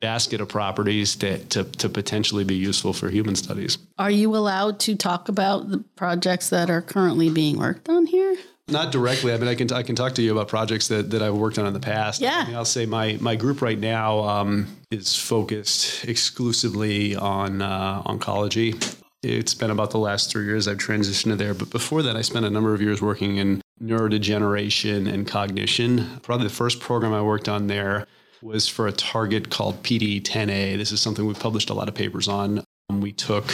basket 0.00 0.40
of 0.40 0.48
properties 0.48 1.16
to, 1.16 1.38
to, 1.46 1.64
to, 1.64 1.88
potentially 1.88 2.44
be 2.44 2.54
useful 2.54 2.92
for 2.92 3.08
human 3.08 3.34
studies. 3.34 3.78
Are 3.96 4.10
you 4.10 4.36
allowed 4.36 4.78
to 4.80 4.96
talk 4.96 5.30
about 5.30 5.70
the 5.70 5.78
projects 5.96 6.50
that 6.50 6.68
are 6.68 6.82
currently 6.82 7.30
being 7.30 7.58
worked 7.58 7.88
on 7.88 8.04
here? 8.04 8.36
Not 8.68 8.92
directly. 8.92 9.32
I 9.32 9.36
mean, 9.36 9.48
I 9.48 9.54
can 9.54 9.70
I 9.72 9.82
can 9.82 9.94
talk 9.94 10.14
to 10.14 10.22
you 10.22 10.32
about 10.32 10.48
projects 10.48 10.88
that, 10.88 11.10
that 11.10 11.22
I've 11.22 11.34
worked 11.34 11.58
on 11.58 11.66
in 11.66 11.74
the 11.74 11.80
past. 11.80 12.20
Yeah. 12.20 12.46
I 12.48 12.52
will 12.56 12.64
say 12.64 12.86
my 12.86 13.18
my 13.20 13.36
group 13.36 13.60
right 13.60 13.78
now 13.78 14.20
um, 14.20 14.66
is 14.90 15.16
focused 15.16 16.04
exclusively 16.06 17.14
on 17.14 17.60
uh, 17.60 18.02
oncology. 18.02 18.74
It's 19.22 19.54
been 19.54 19.70
about 19.70 19.90
the 19.90 19.98
last 19.98 20.30
three 20.30 20.44
years 20.44 20.68
I've 20.68 20.78
transitioned 20.78 21.30
to 21.30 21.36
there, 21.36 21.54
but 21.54 21.70
before 21.70 22.02
that, 22.02 22.16
I 22.16 22.22
spent 22.22 22.44
a 22.44 22.50
number 22.50 22.74
of 22.74 22.80
years 22.80 23.00
working 23.00 23.36
in 23.36 23.62
neurodegeneration 23.82 25.12
and 25.12 25.26
cognition. 25.26 26.20
Probably 26.22 26.46
the 26.46 26.54
first 26.54 26.80
program 26.80 27.12
I 27.12 27.22
worked 27.22 27.48
on 27.48 27.66
there 27.66 28.06
was 28.42 28.68
for 28.68 28.86
a 28.86 28.92
target 28.92 29.50
called 29.50 29.82
PDE10A. 29.82 30.76
This 30.76 30.92
is 30.92 31.00
something 31.00 31.26
we've 31.26 31.38
published 31.38 31.70
a 31.70 31.74
lot 31.74 31.88
of 31.88 31.94
papers 31.94 32.28
on. 32.28 32.62
We 32.90 33.12
took 33.12 33.50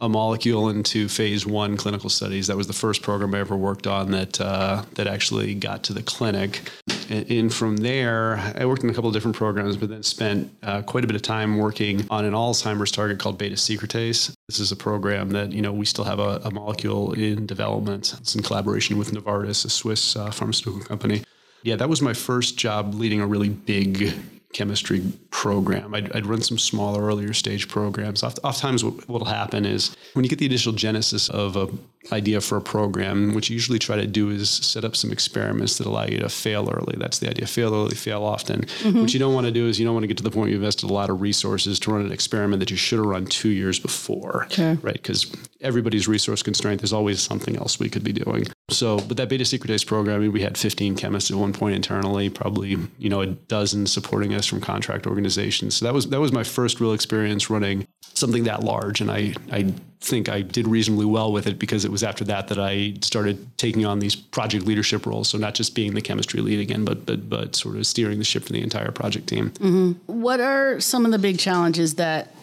a 0.00 0.08
molecule 0.08 0.68
into 0.68 1.08
phase 1.08 1.46
one 1.46 1.78
clinical 1.78 2.10
studies. 2.10 2.46
That 2.46 2.56
was 2.56 2.66
the 2.66 2.74
first 2.74 3.02
program 3.02 3.34
I 3.34 3.40
ever 3.40 3.56
worked 3.56 3.86
on 3.86 4.10
that 4.10 4.38
uh, 4.40 4.84
that 4.94 5.06
actually 5.06 5.54
got 5.54 5.82
to 5.84 5.94
the 5.94 6.02
clinic. 6.02 6.70
And, 7.08 7.52
from 7.52 7.76
there, 7.76 8.36
I 8.56 8.66
worked 8.66 8.82
in 8.82 8.90
a 8.90 8.94
couple 8.94 9.08
of 9.08 9.14
different 9.14 9.36
programs, 9.36 9.76
but 9.76 9.88
then 9.88 10.02
spent 10.02 10.52
uh, 10.62 10.82
quite 10.82 11.04
a 11.04 11.06
bit 11.06 11.16
of 11.16 11.22
time 11.22 11.58
working 11.58 12.06
on 12.10 12.24
an 12.24 12.32
Alzheimer's 12.32 12.90
target 12.90 13.18
called 13.18 13.38
beta 13.38 13.54
secretase. 13.56 14.34
This 14.48 14.60
is 14.60 14.72
a 14.72 14.76
program 14.76 15.30
that 15.30 15.52
you 15.52 15.62
know 15.62 15.72
we 15.72 15.86
still 15.86 16.04
have 16.04 16.18
a, 16.18 16.40
a 16.44 16.50
molecule 16.50 17.12
in 17.12 17.46
development. 17.46 18.14
It's 18.20 18.34
in 18.34 18.42
collaboration 18.42 18.98
with 18.98 19.12
Novartis, 19.12 19.64
a 19.64 19.70
Swiss 19.70 20.16
uh, 20.16 20.30
pharmaceutical 20.30 20.80
company. 20.80 21.24
Yeah, 21.62 21.76
that 21.76 21.88
was 21.88 22.02
my 22.02 22.12
first 22.12 22.56
job 22.56 22.94
leading 22.94 23.20
a 23.20 23.26
really 23.26 23.48
big 23.48 24.14
chemistry 24.56 25.02
program. 25.30 25.94
I'd, 25.94 26.10
I'd, 26.16 26.24
run 26.24 26.40
some 26.40 26.56
smaller, 26.56 27.04
earlier 27.04 27.34
stage 27.34 27.68
programs. 27.68 28.22
Oft, 28.22 28.38
oftentimes, 28.42 28.82
what 28.82 29.06
will 29.06 29.26
happen 29.26 29.66
is 29.66 29.94
when 30.14 30.24
you 30.24 30.30
get 30.30 30.38
the 30.38 30.46
initial 30.46 30.72
genesis 30.72 31.28
of 31.28 31.56
a 31.56 31.68
idea 32.10 32.40
for 32.40 32.56
a 32.56 32.62
program, 32.62 33.34
what 33.34 33.50
you 33.50 33.54
usually 33.54 33.78
try 33.78 33.96
to 33.96 34.06
do 34.06 34.30
is 34.30 34.48
set 34.48 34.82
up 34.82 34.96
some 34.96 35.12
experiments 35.12 35.76
that 35.76 35.86
allow 35.86 36.06
you 36.06 36.18
to 36.20 36.30
fail 36.30 36.70
early. 36.70 36.96
That's 36.96 37.18
the 37.18 37.28
idea: 37.28 37.46
fail 37.46 37.74
early, 37.74 37.94
fail 37.94 38.22
often. 38.22 38.62
Mm-hmm. 38.62 39.02
What 39.02 39.12
you 39.12 39.20
don't 39.20 39.34
want 39.34 39.46
to 39.46 39.52
do 39.52 39.68
is 39.68 39.78
you 39.78 39.84
don't 39.84 39.94
want 39.94 40.04
to 40.04 40.08
get 40.08 40.16
to 40.16 40.22
the 40.22 40.30
point 40.30 40.44
where 40.44 40.50
you 40.50 40.56
invested 40.56 40.88
a 40.88 40.94
lot 40.94 41.10
of 41.10 41.20
resources 41.20 41.78
to 41.80 41.92
run 41.92 42.06
an 42.06 42.12
experiment 42.12 42.60
that 42.60 42.70
you 42.70 42.78
should 42.78 42.98
have 42.98 43.06
run 43.06 43.26
two 43.26 43.50
years 43.50 43.78
before, 43.78 44.44
okay. 44.46 44.78
right? 44.80 44.94
Because 44.94 45.30
everybody's 45.60 46.08
resource 46.08 46.42
constraint. 46.42 46.80
There's 46.80 46.94
always 46.94 47.20
something 47.20 47.56
else 47.56 47.78
we 47.78 47.90
could 47.90 48.04
be 48.04 48.14
doing. 48.14 48.46
So, 48.68 48.98
but 48.98 49.16
that 49.16 49.28
beta 49.28 49.44
secretase 49.44 49.86
program, 49.86 50.32
we 50.32 50.40
had 50.40 50.58
15 50.58 50.96
chemists 50.96 51.30
at 51.30 51.36
one 51.36 51.52
point 51.52 51.76
internally, 51.76 52.28
probably 52.28 52.76
you 52.98 53.08
know 53.08 53.20
a 53.20 53.26
dozen 53.26 53.86
supporting 53.86 54.34
us 54.34 54.44
from 54.44 54.60
contract 54.60 55.06
organizations. 55.06 55.76
So 55.76 55.84
that 55.84 55.94
was 55.94 56.08
that 56.08 56.20
was 56.20 56.32
my 56.32 56.42
first 56.42 56.80
real 56.80 56.92
experience 56.92 57.48
running 57.48 57.86
something 58.14 58.44
that 58.44 58.64
large, 58.64 59.00
and 59.00 59.10
I 59.10 59.34
I 59.52 59.72
think 60.00 60.28
I 60.28 60.42
did 60.42 60.66
reasonably 60.66 61.06
well 61.06 61.32
with 61.32 61.46
it 61.46 61.60
because 61.60 61.84
it 61.84 61.92
was 61.92 62.02
after 62.02 62.24
that 62.24 62.48
that 62.48 62.58
I 62.58 62.94
started 63.02 63.56
taking 63.56 63.86
on 63.86 64.00
these 64.00 64.16
project 64.16 64.66
leadership 64.66 65.06
roles. 65.06 65.28
So 65.28 65.38
not 65.38 65.54
just 65.54 65.76
being 65.76 65.94
the 65.94 66.02
chemistry 66.02 66.40
lead 66.40 66.58
again, 66.58 66.84
but 66.84 67.06
but 67.06 67.30
but 67.30 67.54
sort 67.54 67.76
of 67.76 67.86
steering 67.86 68.18
the 68.18 68.24
ship 68.24 68.44
for 68.44 68.52
the 68.52 68.62
entire 68.62 68.90
project 68.90 69.28
team. 69.28 69.50
Mm-hmm. 69.50 69.92
What 70.22 70.40
are 70.40 70.80
some 70.80 71.04
of 71.04 71.12
the 71.12 71.18
big 71.20 71.38
challenges 71.38 71.94
that 71.94 72.34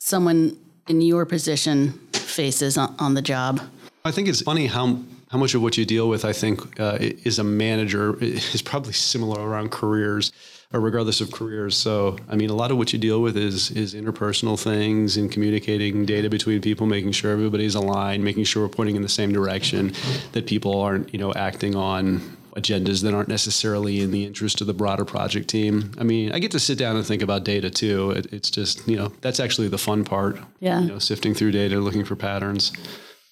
someone 0.00 0.56
in 0.88 1.02
your 1.02 1.24
position 1.24 1.92
faces 2.12 2.76
on, 2.76 2.96
on 2.98 3.14
the 3.14 3.22
job? 3.22 3.60
I 4.04 4.10
think 4.10 4.26
it's 4.26 4.40
funny 4.40 4.66
how 4.66 4.98
how 5.30 5.38
much 5.38 5.54
of 5.54 5.62
what 5.62 5.76
you 5.76 5.84
deal 5.84 6.08
with, 6.08 6.24
I 6.24 6.32
think, 6.32 6.80
uh, 6.80 6.98
is 7.00 7.38
a 7.38 7.44
manager 7.44 8.16
is 8.22 8.62
probably 8.62 8.94
similar 8.94 9.46
around 9.46 9.70
careers 9.70 10.32
or 10.72 10.80
regardless 10.80 11.20
of 11.20 11.30
careers. 11.30 11.76
So, 11.76 12.18
I 12.28 12.36
mean, 12.36 12.50
a 12.50 12.54
lot 12.54 12.70
of 12.70 12.76
what 12.76 12.92
you 12.92 12.98
deal 12.98 13.22
with 13.22 13.36
is 13.36 13.70
is 13.70 13.94
interpersonal 13.94 14.62
things 14.62 15.16
and 15.16 15.30
communicating 15.30 16.04
data 16.04 16.28
between 16.28 16.60
people, 16.60 16.86
making 16.86 17.12
sure 17.12 17.30
everybody's 17.30 17.74
aligned, 17.74 18.24
making 18.24 18.44
sure 18.44 18.62
we're 18.64 18.68
pointing 18.68 18.96
in 18.96 19.02
the 19.02 19.08
same 19.08 19.32
direction, 19.32 19.92
that 20.32 20.46
people 20.46 20.80
aren't, 20.80 21.12
you 21.12 21.18
know, 21.18 21.32
acting 21.34 21.74
on 21.74 22.36
agendas 22.56 23.02
that 23.02 23.14
aren't 23.14 23.28
necessarily 23.28 24.00
in 24.00 24.10
the 24.10 24.24
interest 24.24 24.60
of 24.60 24.66
the 24.66 24.74
broader 24.74 25.04
project 25.04 25.48
team. 25.48 25.92
I 25.96 26.02
mean, 26.02 26.32
I 26.32 26.38
get 26.38 26.50
to 26.52 26.60
sit 26.60 26.76
down 26.76 26.96
and 26.96 27.06
think 27.06 27.22
about 27.22 27.44
data 27.44 27.70
too. 27.70 28.10
It, 28.10 28.32
it's 28.32 28.50
just, 28.50 28.86
you 28.88 28.96
know, 28.96 29.12
that's 29.20 29.38
actually 29.38 29.68
the 29.68 29.78
fun 29.78 30.04
part. 30.04 30.38
Yeah. 30.58 30.80
You 30.80 30.88
know, 30.88 30.98
sifting 30.98 31.34
through 31.34 31.52
data, 31.52 31.78
looking 31.78 32.04
for 32.04 32.16
patterns 32.16 32.72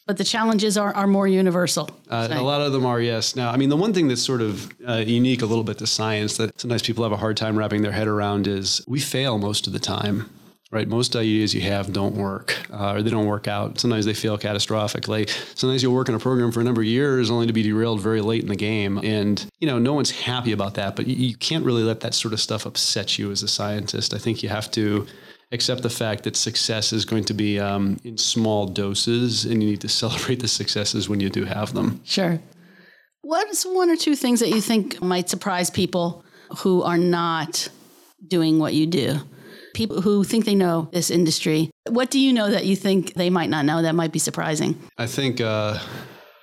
but 0.07 0.17
the 0.17 0.25
challenges 0.25 0.79
are, 0.79 0.95
are 0.95 1.07
more 1.07 1.27
universal. 1.27 1.91
Uh, 2.09 2.29
a 2.31 2.43
lot 2.43 2.61
of 2.61 2.73
them 2.73 2.87
are, 2.87 3.01
yes. 3.01 3.35
Now, 3.35 3.51
I 3.51 3.57
mean, 3.57 3.69
the 3.69 3.77
one 3.77 3.93
thing 3.93 4.09
that's 4.09 4.23
sort 4.23 4.41
of 4.41 4.73
uh, 4.89 5.05
unique 5.07 5.43
a 5.43 5.47
little 5.47 5.65
bit 5.65 5.79
to 5.79 5.87
science 5.87 6.37
that 6.37 6.59
sometimes 6.61 6.83
people 6.83 7.03
have 7.03 7.13
a 7.13 7.17
hard 7.17 7.37
time 7.37 7.59
wrapping 7.59 7.83
their 7.83 7.93
head 7.93 8.07
around 8.07 8.47
is 8.47 8.85
we 8.87 9.01
fail 9.01 9.39
most 9.39 9.67
of 9.67 9.73
the 9.73 9.81
time. 9.81 10.31
Right, 10.73 10.89
most 10.89 11.15
ideas 11.15 11.55
you 11.55 11.61
have 11.61 11.93
don't 11.93 12.17
work, 12.17 12.57
uh, 12.73 12.95
or 12.95 13.03
they 13.03 13.09
don't 13.09 13.27
work 13.27 13.47
out. 13.47 13.79
Sometimes 13.79 14.05
they 14.05 14.13
fail 14.15 14.37
catastrophically. 14.37 15.31
Sometimes 15.57 15.81
you'll 15.81 15.95
work 15.95 16.09
in 16.09 16.15
a 16.17 16.19
program 16.19 16.51
for 16.51 16.61
a 16.61 16.65
number 16.65 16.81
of 16.81 16.89
years, 16.89 17.31
only 17.31 17.47
to 17.47 17.53
be 17.53 17.63
derailed 17.63 18.01
very 18.01 18.21
late 18.21 18.43
in 18.43 18.49
the 18.49 18.57
game. 18.57 18.99
And 18.99 19.47
you 19.61 19.69
know, 19.69 19.79
no 19.79 19.95
one's 19.95 20.11
happy 20.11 20.51
about 20.51 20.75
that. 20.75 20.97
But 20.97 21.07
you, 21.07 21.15
you 21.15 21.37
can't 21.37 21.65
really 21.65 21.85
let 21.85 22.01
that 22.01 22.15
sort 22.15 22.35
of 22.35 22.41
stuff 22.41 22.67
upset 22.67 23.17
you 23.17 23.31
as 23.31 23.45
a 23.45 23.49
scientist. 23.49 24.13
I 24.13 24.19
think 24.19 24.43
you 24.43 24.49
have 24.49 24.69
to 24.73 25.07
accept 25.53 25.83
the 25.83 25.91
fact 25.91 26.25
that 26.25 26.37
success 26.37 26.93
is 26.93 27.05
going 27.05 27.25
to 27.25 27.35
be 27.35 27.59
um, 27.61 27.99
in 28.05 28.19
small 28.19 28.67
doses 28.67 29.45
and 29.45 29.63
you 29.63 29.71
need 29.71 29.81
to 29.81 29.89
celebrate 30.03 30.41
the 30.41 30.49
successes 30.49 31.09
when 31.09 31.21
you 31.21 31.31
do 31.31 31.45
have 31.45 31.73
them. 31.73 32.01
Sure. 32.05 32.41
What's 33.23 33.65
one 33.65 33.91
or 33.91 33.97
two 33.97 34.15
things 34.15 34.41
that 34.41 34.51
you 34.51 34.61
think 34.61 35.03
might 35.03 35.29
surprise 35.29 35.71
people 35.71 36.25
who 36.59 36.83
are 36.83 36.99
not 36.99 37.69
doing 38.27 38.59
what 38.59 38.75
you 38.75 38.87
do? 38.87 39.21
People 39.75 40.01
who 40.01 40.25
think 40.25 40.45
they 40.45 40.55
know 40.55 40.89
this 40.93 41.11
industry. 41.11 41.71
What 41.89 42.11
do 42.11 42.19
you 42.19 42.33
know 42.33 42.51
that 42.51 42.65
you 42.67 42.77
think 42.77 43.15
they 43.15 43.29
might 43.29 43.51
not 43.51 43.65
know 43.65 43.83
that 43.83 43.95
might 43.95 44.13
be 44.13 44.19
surprising? 44.19 44.81
I 44.97 45.07
think. 45.07 45.41
Uh, 45.41 45.79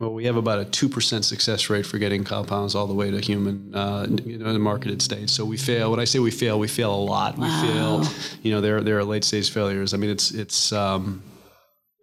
well, 0.03 0.13
we 0.13 0.25
have 0.25 0.35
about 0.35 0.59
a 0.59 0.65
two 0.65 0.89
percent 0.89 1.25
success 1.25 1.69
rate 1.69 1.85
for 1.85 1.97
getting 1.97 2.23
compounds 2.23 2.75
all 2.75 2.87
the 2.87 2.93
way 2.93 3.09
to 3.11 3.19
human, 3.19 3.73
uh, 3.73 4.05
you 4.25 4.37
know, 4.37 4.47
in 4.47 4.53
the 4.53 4.59
marketed 4.59 5.01
state. 5.01 5.29
So 5.29 5.45
we 5.45 5.57
fail. 5.57 5.91
When 5.91 5.99
I 5.99 6.05
say 6.05 6.19
we 6.19 6.31
fail, 6.31 6.59
we 6.59 6.67
fail 6.67 6.93
a 6.93 7.03
lot. 7.03 7.37
Wow. 7.37 7.45
We 7.45 7.67
fail. 7.67 8.03
You 8.41 8.51
know, 8.53 8.61
there 8.61 8.81
there 8.81 8.97
are 8.97 9.03
late 9.03 9.23
stage 9.23 9.49
failures. 9.49 9.93
I 9.93 9.97
mean, 9.97 10.09
it's 10.09 10.31
it's. 10.31 10.71
Um, 10.71 11.23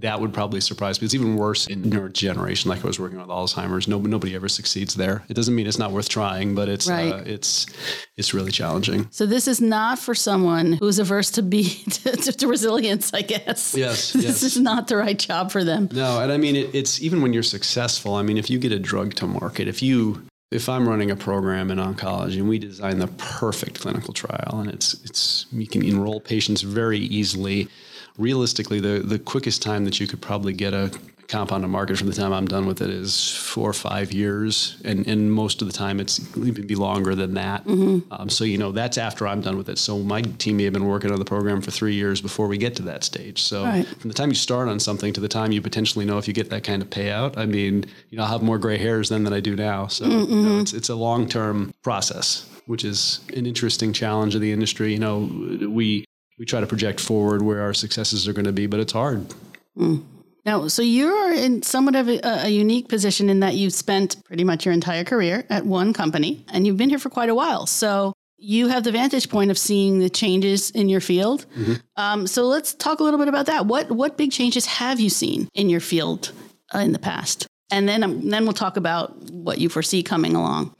that 0.01 0.21
would 0.21 0.33
probably 0.33 0.61
surprise 0.61 1.01
me. 1.01 1.07
It's 1.07 1.15
even 1.15 1.37
worse 1.37 1.67
in 1.67 1.83
neurodegeneration, 1.83 2.67
like 2.67 2.85
I 2.85 2.87
was 2.87 2.99
working 2.99 3.19
with 3.19 3.29
Alzheimer's. 3.29 3.89
No, 3.89 3.99
nobody 3.99 4.35
ever 4.35 4.49
succeeds 4.49 4.95
there. 4.95 5.25
It 5.29 5.35
doesn't 5.35 5.55
mean 5.55 5.67
it's 5.67 5.79
not 5.79 5.93
worth 5.93 6.09
trying, 6.09 6.55
but 6.55 6.69
it's 6.69 6.89
right. 6.89 7.13
uh, 7.13 7.23
it's 7.27 7.67
it's 8.17 8.35
really 8.35 8.51
challenging. 8.51 9.09
So 9.11 9.27
this 9.27 9.49
is 9.49 9.61
not 9.61 9.99
for 9.99 10.15
someone 10.15 10.75
who's 10.75 10.99
averse 10.99 11.31
to 11.33 11.43
be 11.43 11.65
to, 11.91 12.17
to 12.17 12.47
resilience, 12.47 13.13
I 13.15 13.23
guess. 13.23 13.75
Yes, 13.75 14.13
this 14.13 14.25
yes. 14.25 14.43
is 14.43 14.59
not 14.59 14.89
the 14.89 14.97
right 14.97 15.19
job 15.19 15.51
for 15.51 15.65
them. 15.65 15.89
No, 15.93 16.21
and 16.21 16.33
I 16.33 16.37
mean 16.37 16.57
it, 16.57 16.75
it's 16.75 17.01
even 17.03 17.23
when 17.23 17.33
you're 17.33 17.43
successful. 17.43 18.15
I 18.15 18.23
mean, 18.23 18.39
if 18.39 18.51
you 18.51 18.59
get 18.59 18.73
a 18.73 18.79
drug 18.79 19.15
to 19.17 19.27
market, 19.27 19.69
if 19.69 19.83
you 19.83 20.23
if 20.51 20.69
I'm 20.69 20.89
running 20.89 21.11
a 21.11 21.17
program 21.17 21.71
in 21.71 21.79
oncology 21.79 22.39
and 22.39 22.49
we 22.49 22.59
design 22.59 22.99
the 22.99 23.07
perfect 23.07 23.81
clinical 23.81 24.13
trial 24.13 24.61
and 24.61 24.71
it's 24.71 24.95
it's 25.05 25.47
you 25.53 25.67
can 25.67 25.85
enroll 25.85 26.21
patients 26.21 26.63
very 26.63 26.99
easily. 26.99 27.69
Realistically, 28.19 28.81
the, 28.81 29.01
the 29.01 29.19
quickest 29.19 29.63
time 29.63 29.85
that 29.85 30.01
you 30.01 30.07
could 30.07 30.21
probably 30.21 30.53
get 30.53 30.75
a 30.75 30.91
compound 31.31 31.63
to 31.63 31.69
market 31.69 31.97
from 31.97 32.09
the 32.09 32.13
time 32.13 32.33
I'm 32.33 32.47
done 32.47 32.67
with 32.67 32.83
it 32.83 32.91
is 32.91 33.31
four 33.31 33.71
or 33.71 33.73
five 33.73 34.13
years, 34.13 34.77
and 34.85 35.07
and 35.07 35.33
most 35.33 35.63
of 35.63 35.69
the 35.69 35.73
time 35.73 36.01
it's 36.01 36.21
even 36.37 36.67
be 36.67 36.75
longer 36.75 37.15
than 37.15 37.35
that. 37.35 37.65
Mm-hmm. 37.65 38.13
Um, 38.13 38.29
so 38.29 38.45
you 38.45 38.59
know 38.59 38.73
that's 38.73 38.99
after 38.99 39.27
I'm 39.27 39.41
done 39.41 39.57
with 39.57 39.69
it. 39.69 39.79
So 39.79 39.99
my 39.99 40.23
team 40.23 40.57
may 40.57 40.65
have 40.65 40.73
been 40.73 40.87
working 40.87 41.13
on 41.13 41.19
the 41.19 41.25
program 41.25 41.63
for 41.63 41.71
three 41.71 41.95
years 41.95 42.21
before 42.21 42.49
we 42.49 42.59
get 42.59 42.75
to 42.77 42.83
that 42.83 43.05
stage. 43.05 43.43
So 43.43 43.65
right. 43.65 43.87
from 43.87 44.09
the 44.09 44.15
time 44.15 44.29
you 44.29 44.35
start 44.35 44.69
on 44.69 44.81
something 44.81 45.13
to 45.13 45.21
the 45.21 45.29
time 45.29 45.53
you 45.53 45.63
potentially 45.63 46.05
know 46.05 46.19
if 46.19 46.27
you 46.27 46.35
get 46.35 46.51
that 46.51 46.65
kind 46.65 46.83
of 46.83 46.91
payout, 46.91 47.39
I 47.39 47.47
mean, 47.47 47.85
you 48.11 48.19
know, 48.19 48.25
I'll 48.25 48.31
have 48.31 48.43
more 48.43 48.59
gray 48.59 48.79
hairs 48.79 49.09
then 49.09 49.25
than 49.25 49.33
I 49.33 49.41
do 49.41 49.55
now. 49.55 49.87
So 49.87 50.07
mm-hmm. 50.07 50.33
you 50.33 50.43
know, 50.43 50.61
it's 50.61 50.73
it's 50.73 50.89
a 50.89 50.97
long 50.97 51.29
term 51.29 51.73
process, 51.83 52.49
which 52.67 52.85
is 52.85 53.21
an 53.37 53.47
interesting 53.47 53.93
challenge 53.93 54.35
of 54.35 54.41
the 54.41 54.53
industry. 54.53 54.93
You 54.93 54.99
know, 54.99 55.19
we 55.69 56.05
we 56.39 56.45
try 56.45 56.61
to 56.61 56.67
project 56.67 56.99
forward 56.99 57.43
where 57.43 57.61
our 57.63 57.75
successes 57.75 58.27
are 58.27 58.33
going 58.33 58.47
to 58.47 58.53
be, 58.53 58.67
but 58.67 58.81
it's 58.81 58.93
hard. 58.93 59.33
Mm. 59.79 60.03
Now, 60.45 60.69
so 60.69 60.83
you're 60.83 61.33
in 61.33 61.63
somewhat 61.63 61.97
of 61.97 62.09
a, 62.09 62.21
a, 62.23 62.49
unique 62.49 62.89
position 62.89 63.29
in 63.29 63.41
that 63.41 63.55
you've 63.55 63.75
spent 63.75 64.23
pretty 64.25 64.45
much 64.45 64.65
your 64.65 64.73
entire 64.73 65.05
career 65.05 65.45
at 65.51 65.67
one 65.67 65.93
company 65.93 66.45
and 66.49 66.67
you've 66.67 66.77
been 66.77 66.89
here 66.89 66.99
for 66.99 67.11
quite 67.11 67.29
a 67.29 67.35
while. 67.35 67.67
So 67.67 68.15
you 68.39 68.69
have 68.69 68.85
the 68.85 68.93
vantage 68.93 69.29
point 69.29 69.51
of 69.51 69.59
seeing 69.59 69.99
the 69.99 70.09
changes 70.09 70.71
in 70.71 70.89
your 70.89 71.01
field. 71.01 71.45
Mm-hmm. 71.57 71.75
Um, 71.97 72.27
so 72.27 72.45
let's 72.45 72.75
talk 72.75 73.01
a 73.01 73.05
little 73.05 73.19
bit 73.19 73.29
about 73.29 73.47
that. 73.47 73.67
What 73.67 73.91
what 73.91 74.17
big 74.17 74.33
changes 74.33 74.65
have 74.67 74.99
you 74.99 75.11
seen 75.11 75.49
in 75.55 75.69
your 75.69 75.81
field 75.81 76.33
uh, 76.75 76.79
in 76.79 76.93
the 76.93 76.99
past? 76.99 77.47
And 77.71 77.89
then 77.89 78.03
um, 78.03 78.29
then 78.29 78.45
we'll 78.45 78.55
talk 78.55 78.79
about 78.79 79.17
what 79.31 79.59
you 79.59 79.69
foresee 79.69 80.03
coming 80.03 80.35
along. 80.35 80.75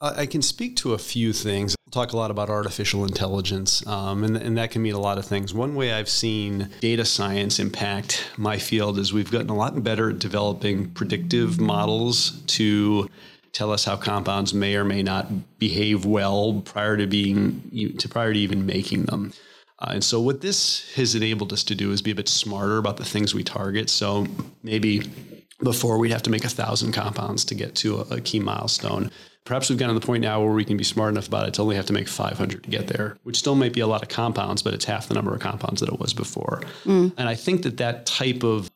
I 0.00 0.24
can 0.24 0.40
speak 0.40 0.76
to 0.76 0.94
a 0.94 0.98
few 0.98 1.34
things. 1.34 1.76
We'll 1.84 1.90
talk 1.90 2.14
a 2.14 2.16
lot 2.16 2.30
about 2.30 2.48
artificial 2.48 3.04
intelligence, 3.04 3.86
um, 3.86 4.24
and, 4.24 4.34
and 4.34 4.56
that 4.56 4.70
can 4.70 4.80
mean 4.80 4.94
a 4.94 5.00
lot 5.00 5.18
of 5.18 5.26
things. 5.26 5.52
One 5.52 5.74
way 5.74 5.92
I've 5.92 6.08
seen 6.08 6.70
data 6.80 7.04
science 7.04 7.58
impact 7.58 8.26
my 8.38 8.56
field 8.56 8.98
is 8.98 9.12
we've 9.12 9.30
gotten 9.30 9.50
a 9.50 9.56
lot 9.56 9.82
better 9.84 10.08
at 10.08 10.18
developing 10.18 10.90
predictive 10.92 11.60
models 11.60 12.40
to 12.46 13.10
tell 13.52 13.72
us 13.72 13.84
how 13.84 13.96
compounds 13.96 14.54
may 14.54 14.74
or 14.74 14.84
may 14.84 15.02
not 15.02 15.58
behave 15.58 16.06
well 16.06 16.62
prior 16.64 16.96
to 16.96 17.06
being 17.06 17.94
to 17.98 18.08
prior 18.08 18.32
to 18.32 18.38
even 18.38 18.64
making 18.64 19.04
them. 19.04 19.34
Uh, 19.80 19.90
and 19.94 20.04
so 20.04 20.18
what 20.18 20.40
this 20.40 20.94
has 20.94 21.14
enabled 21.14 21.52
us 21.52 21.64
to 21.64 21.74
do 21.74 21.92
is 21.92 22.00
be 22.00 22.10
a 22.10 22.14
bit 22.14 22.28
smarter 22.28 22.78
about 22.78 22.96
the 22.96 23.04
things 23.04 23.34
we 23.34 23.44
target. 23.44 23.90
So 23.90 24.26
maybe 24.62 25.10
before 25.62 25.98
we'd 25.98 26.12
have 26.12 26.22
to 26.22 26.30
make 26.30 26.44
a 26.44 26.48
thousand 26.48 26.92
compounds 26.92 27.44
to 27.46 27.54
get 27.54 27.74
to 27.76 27.98
a, 27.98 28.16
a 28.16 28.20
key 28.22 28.40
milestone 28.40 29.10
perhaps 29.44 29.68
we've 29.68 29.78
gotten 29.78 29.94
to 29.94 30.00
the 30.00 30.06
point 30.06 30.22
now 30.22 30.42
where 30.42 30.52
we 30.52 30.64
can 30.64 30.76
be 30.76 30.84
smart 30.84 31.12
enough 31.12 31.28
about 31.28 31.48
it 31.48 31.54
to 31.54 31.62
only 31.62 31.76
have 31.76 31.86
to 31.86 31.92
make 31.92 32.08
500 32.08 32.64
to 32.64 32.70
get 32.70 32.86
there, 32.86 33.16
which 33.22 33.38
still 33.38 33.54
might 33.54 33.72
be 33.72 33.80
a 33.80 33.86
lot 33.86 34.02
of 34.02 34.08
compounds, 34.08 34.62
but 34.62 34.74
it's 34.74 34.84
half 34.84 35.08
the 35.08 35.14
number 35.14 35.34
of 35.34 35.40
compounds 35.40 35.80
that 35.80 35.88
it 35.88 35.98
was 35.98 36.12
before. 36.12 36.62
Mm. 36.84 37.12
And 37.16 37.28
I 37.28 37.34
think 37.34 37.62
that 37.62 37.78
that 37.78 38.06
type 38.06 38.42
of 38.42 38.70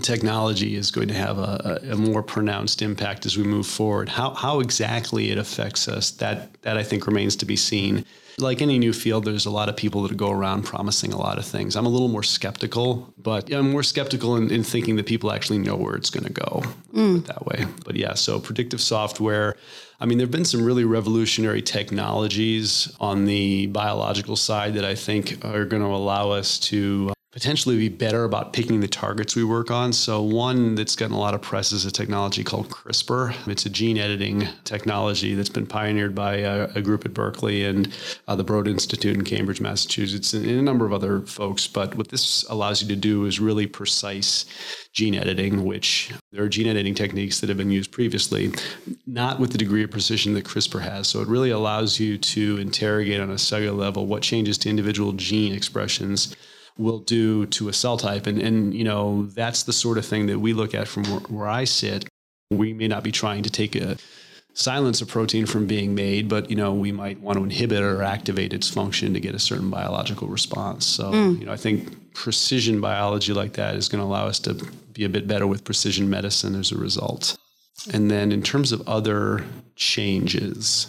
technology 0.00 0.74
is 0.74 0.90
going 0.90 1.08
to 1.08 1.14
have 1.14 1.38
a, 1.38 1.80
a, 1.90 1.96
more 1.96 2.22
pronounced 2.22 2.82
impact 2.82 3.24
as 3.24 3.36
we 3.36 3.44
move 3.44 3.66
forward. 3.66 4.08
How, 4.08 4.34
how 4.34 4.60
exactly 4.60 5.30
it 5.30 5.38
affects 5.38 5.88
us, 5.88 6.10
that, 6.12 6.60
that 6.62 6.76
I 6.76 6.82
think 6.82 7.06
remains 7.06 7.36
to 7.36 7.46
be 7.46 7.56
seen. 7.56 8.04
Like 8.38 8.60
any 8.60 8.78
new 8.78 8.92
field, 8.92 9.24
there's 9.24 9.46
a 9.46 9.50
lot 9.50 9.70
of 9.70 9.76
people 9.76 10.02
that 10.02 10.16
go 10.16 10.30
around 10.30 10.64
promising 10.64 11.12
a 11.12 11.16
lot 11.16 11.38
of 11.38 11.46
things. 11.46 11.74
I'm 11.74 11.86
a 11.86 11.88
little 11.88 12.08
more 12.08 12.22
skeptical, 12.22 13.14
but 13.16 13.50
I'm 13.50 13.70
more 13.70 13.82
skeptical 13.82 14.36
in, 14.36 14.50
in 14.50 14.62
thinking 14.62 14.96
that 14.96 15.06
people 15.06 15.32
actually 15.32 15.58
know 15.58 15.76
where 15.76 15.94
it's 15.94 16.10
going 16.10 16.26
to 16.26 16.32
go 16.32 16.62
mm. 16.92 17.24
that 17.26 17.46
way. 17.46 17.64
But 17.84 17.96
yeah, 17.96 18.12
so 18.12 18.38
predictive 18.38 18.80
software. 18.80 19.56
I 20.00 20.04
mean, 20.04 20.18
there 20.18 20.26
have 20.26 20.32
been 20.32 20.44
some 20.44 20.66
really 20.66 20.84
revolutionary 20.84 21.62
technologies 21.62 22.94
on 23.00 23.24
the 23.24 23.68
biological 23.68 24.36
side 24.36 24.74
that 24.74 24.84
I 24.84 24.94
think 24.94 25.42
are 25.42 25.64
going 25.64 25.82
to 25.82 25.88
allow 25.88 26.30
us 26.30 26.58
to 26.58 27.14
potentially 27.36 27.76
be 27.76 27.90
better 27.90 28.24
about 28.24 28.54
picking 28.54 28.80
the 28.80 28.88
targets 28.88 29.36
we 29.36 29.44
work 29.44 29.70
on. 29.70 29.92
So, 29.92 30.22
one 30.22 30.74
that's 30.74 30.96
gotten 30.96 31.14
a 31.14 31.18
lot 31.18 31.34
of 31.34 31.42
press 31.42 31.70
is 31.70 31.84
a 31.84 31.90
technology 31.90 32.42
called 32.42 32.70
CRISPR. 32.70 33.46
It's 33.46 33.66
a 33.66 33.68
gene 33.68 33.98
editing 33.98 34.48
technology 34.64 35.34
that's 35.34 35.50
been 35.50 35.66
pioneered 35.66 36.14
by 36.14 36.36
a, 36.36 36.70
a 36.74 36.80
group 36.80 37.04
at 37.04 37.12
Berkeley 37.12 37.62
and 37.62 37.94
uh, 38.26 38.36
the 38.36 38.42
Broad 38.42 38.66
Institute 38.66 39.14
in 39.14 39.22
Cambridge, 39.22 39.60
Massachusetts, 39.60 40.32
and, 40.32 40.46
and 40.46 40.58
a 40.58 40.62
number 40.62 40.86
of 40.86 40.94
other 40.94 41.20
folks. 41.20 41.66
But 41.66 41.94
what 41.94 42.08
this 42.08 42.42
allows 42.44 42.80
you 42.80 42.88
to 42.88 42.96
do 42.96 43.26
is 43.26 43.38
really 43.38 43.66
precise 43.66 44.46
gene 44.94 45.14
editing, 45.14 45.62
which 45.66 46.14
there 46.32 46.42
are 46.42 46.48
gene 46.48 46.68
editing 46.68 46.94
techniques 46.94 47.40
that 47.40 47.50
have 47.50 47.58
been 47.58 47.70
used 47.70 47.92
previously, 47.92 48.50
not 49.06 49.38
with 49.40 49.52
the 49.52 49.58
degree 49.58 49.84
of 49.84 49.90
precision 49.90 50.32
that 50.32 50.46
CRISPR 50.46 50.80
has. 50.80 51.06
So, 51.06 51.20
it 51.20 51.28
really 51.28 51.50
allows 51.50 52.00
you 52.00 52.16
to 52.16 52.56
interrogate 52.56 53.20
on 53.20 53.28
a 53.28 53.36
cellular 53.36 53.76
level 53.76 54.06
what 54.06 54.22
changes 54.22 54.56
to 54.56 54.70
individual 54.70 55.12
gene 55.12 55.52
expressions 55.52 56.34
will 56.78 56.98
do 56.98 57.46
to 57.46 57.68
a 57.68 57.72
cell 57.72 57.96
type. 57.96 58.26
And, 58.26 58.40
and 58.40 58.74
you 58.74 58.84
know, 58.84 59.26
that's 59.26 59.62
the 59.62 59.72
sort 59.72 59.98
of 59.98 60.04
thing 60.04 60.26
that 60.26 60.38
we 60.38 60.52
look 60.52 60.74
at 60.74 60.88
from 60.88 61.04
where, 61.04 61.20
where 61.20 61.48
I 61.48 61.64
sit. 61.64 62.08
We 62.50 62.72
may 62.72 62.88
not 62.88 63.02
be 63.02 63.12
trying 63.12 63.42
to 63.42 63.50
take 63.50 63.74
a 63.74 63.96
silence 64.56 65.02
a 65.02 65.06
protein 65.06 65.44
from 65.44 65.66
being 65.66 65.94
made, 65.94 66.28
but 66.28 66.48
you 66.48 66.56
know 66.56 66.72
we 66.72 66.90
might 66.90 67.20
want 67.20 67.36
to 67.36 67.44
inhibit 67.44 67.82
or 67.82 68.02
activate 68.02 68.54
its 68.54 68.68
function 68.68 69.12
to 69.12 69.20
get 69.20 69.34
a 69.34 69.38
certain 69.38 69.68
biological 69.68 70.28
response. 70.28 70.86
So 70.86 71.12
mm. 71.12 71.38
you 71.38 71.44
know 71.44 71.52
I 71.52 71.56
think 71.56 72.14
precision 72.14 72.80
biology 72.80 73.34
like 73.34 73.52
that 73.54 73.76
is 73.76 73.88
going 73.88 74.00
to 74.00 74.06
allow 74.06 74.26
us 74.26 74.38
to 74.40 74.54
be 74.94 75.04
a 75.04 75.08
bit 75.08 75.28
better 75.28 75.46
with 75.46 75.62
precision 75.64 76.08
medicine 76.08 76.54
as 76.54 76.72
a 76.72 76.78
result. 76.78 77.36
And 77.92 78.10
then 78.10 78.32
in 78.32 78.42
terms 78.42 78.72
of 78.72 78.86
other 78.88 79.44
changes, 79.76 80.86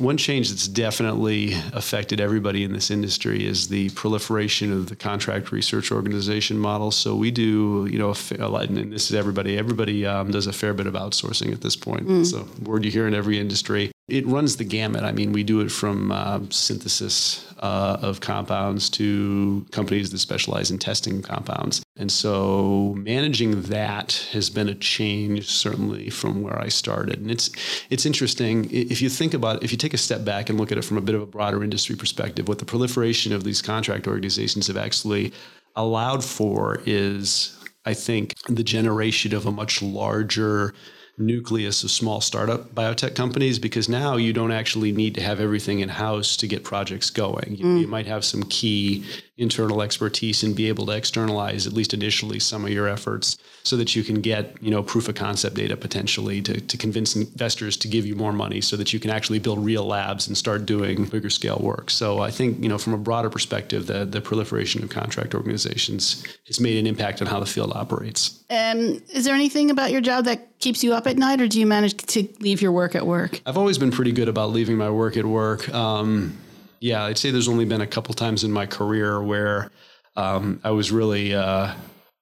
one 0.00 0.16
change 0.16 0.48
that's 0.48 0.66
definitely 0.66 1.52
affected 1.72 2.20
everybody 2.20 2.64
in 2.64 2.72
this 2.72 2.90
industry 2.90 3.46
is 3.46 3.68
the 3.68 3.90
proliferation 3.90 4.72
of 4.72 4.88
the 4.88 4.96
contract 4.96 5.52
research 5.52 5.92
organization 5.92 6.58
model. 6.58 6.90
So 6.90 7.14
we 7.14 7.30
do, 7.30 7.86
you 7.90 7.98
know, 7.98 8.14
a 8.38 8.48
lot, 8.48 8.68
and 8.68 8.92
this 8.92 9.10
is 9.10 9.14
everybody. 9.14 9.58
Everybody 9.58 10.06
um, 10.06 10.30
does 10.30 10.46
a 10.46 10.52
fair 10.52 10.74
bit 10.74 10.86
of 10.86 10.94
outsourcing 10.94 11.52
at 11.52 11.60
this 11.60 11.76
point. 11.76 12.06
Mm. 12.06 12.26
So 12.26 12.48
word 12.62 12.84
you 12.84 12.90
hear 12.90 13.06
in 13.06 13.14
every 13.14 13.38
industry. 13.38 13.92
It 14.10 14.26
runs 14.26 14.56
the 14.56 14.64
gamut. 14.64 15.04
I 15.04 15.12
mean, 15.12 15.32
we 15.32 15.42
do 15.42 15.60
it 15.60 15.70
from 15.70 16.10
uh, 16.10 16.40
synthesis 16.50 17.46
uh, 17.60 17.98
of 18.02 18.20
compounds 18.20 18.88
to 18.90 19.66
companies 19.70 20.10
that 20.10 20.18
specialize 20.18 20.70
in 20.70 20.78
testing 20.78 21.22
compounds. 21.22 21.82
And 21.96 22.10
so 22.10 22.94
managing 22.98 23.62
that 23.62 24.26
has 24.32 24.50
been 24.50 24.68
a 24.68 24.74
change, 24.74 25.46
certainly 25.46 26.10
from 26.10 26.42
where 26.42 26.58
I 26.58 26.68
started. 26.68 27.20
And 27.20 27.30
it's 27.30 27.50
it's 27.90 28.06
interesting 28.06 28.68
if 28.70 29.02
you 29.02 29.08
think 29.08 29.34
about 29.34 29.56
it, 29.56 29.62
if 29.62 29.72
you 29.72 29.78
take 29.78 29.94
a 29.94 29.98
step 29.98 30.24
back 30.24 30.48
and 30.48 30.58
look 30.58 30.72
at 30.72 30.78
it 30.78 30.84
from 30.84 30.96
a 30.96 31.02
bit 31.02 31.14
of 31.14 31.22
a 31.22 31.26
broader 31.26 31.62
industry 31.62 31.96
perspective. 31.96 32.48
What 32.48 32.58
the 32.58 32.64
proliferation 32.64 33.32
of 33.32 33.44
these 33.44 33.62
contract 33.62 34.06
organizations 34.08 34.66
have 34.66 34.76
actually 34.76 35.32
allowed 35.76 36.24
for 36.24 36.80
is, 36.86 37.56
I 37.84 37.94
think, 37.94 38.34
the 38.48 38.64
generation 38.64 39.34
of 39.34 39.46
a 39.46 39.52
much 39.52 39.82
larger 39.82 40.74
nucleus 41.18 41.84
of 41.84 41.90
small 41.90 42.20
startup 42.20 42.74
biotech 42.74 43.14
companies 43.14 43.58
because 43.58 43.88
now 43.88 44.16
you 44.16 44.32
don't 44.32 44.52
actually 44.52 44.92
need 44.92 45.14
to 45.14 45.22
have 45.22 45.40
everything 45.40 45.80
in 45.80 45.88
house 45.88 46.36
to 46.36 46.46
get 46.46 46.64
projects 46.64 47.10
going. 47.10 47.56
You, 47.56 47.64
mm. 47.64 47.80
you, 47.82 47.86
might 47.88 48.06
have 48.06 48.24
some 48.24 48.42
key 48.44 49.04
internal 49.40 49.80
expertise 49.80 50.42
and 50.42 50.54
be 50.54 50.68
able 50.68 50.84
to 50.86 50.92
externalize 50.92 51.66
at 51.66 51.72
least 51.72 51.94
initially 51.94 52.38
some 52.38 52.64
of 52.64 52.70
your 52.70 52.86
efforts 52.86 53.38
so 53.62 53.76
that 53.76 53.96
you 53.96 54.04
can 54.04 54.20
get 54.20 54.54
you 54.62 54.70
know 54.70 54.82
proof 54.82 55.08
of 55.08 55.14
concept 55.14 55.56
data 55.56 55.76
potentially 55.76 56.42
to, 56.42 56.60
to 56.60 56.76
convince 56.76 57.16
investors 57.16 57.76
to 57.76 57.88
give 57.88 58.04
you 58.04 58.14
more 58.14 58.32
money 58.32 58.60
so 58.60 58.76
that 58.76 58.92
you 58.92 59.00
can 59.00 59.10
actually 59.10 59.38
build 59.38 59.64
real 59.64 59.84
labs 59.84 60.28
and 60.28 60.36
start 60.36 60.66
doing 60.66 61.04
bigger 61.04 61.30
scale 61.30 61.58
work. 61.60 61.90
So 61.90 62.20
I 62.20 62.30
think 62.30 62.62
you 62.62 62.68
know 62.68 62.78
from 62.78 62.92
a 62.92 62.98
broader 62.98 63.30
perspective, 63.30 63.86
the 63.86 64.04
the 64.04 64.20
proliferation 64.20 64.82
of 64.82 64.90
contract 64.90 65.34
organizations 65.34 66.24
has 66.46 66.60
made 66.60 66.76
an 66.76 66.86
impact 66.86 67.22
on 67.22 67.26
how 67.26 67.40
the 67.40 67.46
field 67.46 67.72
operates. 67.74 68.44
Um, 68.50 69.02
is 69.12 69.24
there 69.24 69.34
anything 69.34 69.70
about 69.70 69.90
your 69.90 70.02
job 70.02 70.26
that 70.26 70.58
keeps 70.58 70.84
you 70.84 70.92
up 70.92 71.06
at 71.06 71.16
night, 71.16 71.40
or 71.40 71.48
do 71.48 71.58
you 71.58 71.66
manage 71.66 71.96
to 71.96 72.28
leave 72.40 72.60
your 72.60 72.72
work 72.72 72.94
at 72.94 73.06
work? 73.06 73.40
I've 73.46 73.56
always 73.56 73.78
been 73.78 73.90
pretty 73.90 74.12
good 74.12 74.28
about 74.28 74.50
leaving 74.50 74.76
my 74.76 74.90
work 74.90 75.16
at 75.16 75.24
work. 75.24 75.72
Um, 75.72 76.36
yeah, 76.80 77.04
I'd 77.04 77.18
say 77.18 77.30
there's 77.30 77.48
only 77.48 77.66
been 77.66 77.82
a 77.82 77.86
couple 77.86 78.14
times 78.14 78.42
in 78.42 78.50
my 78.50 78.66
career 78.66 79.22
where 79.22 79.70
um, 80.16 80.60
I 80.64 80.70
was 80.70 80.90
really 80.90 81.34
uh, 81.34 81.74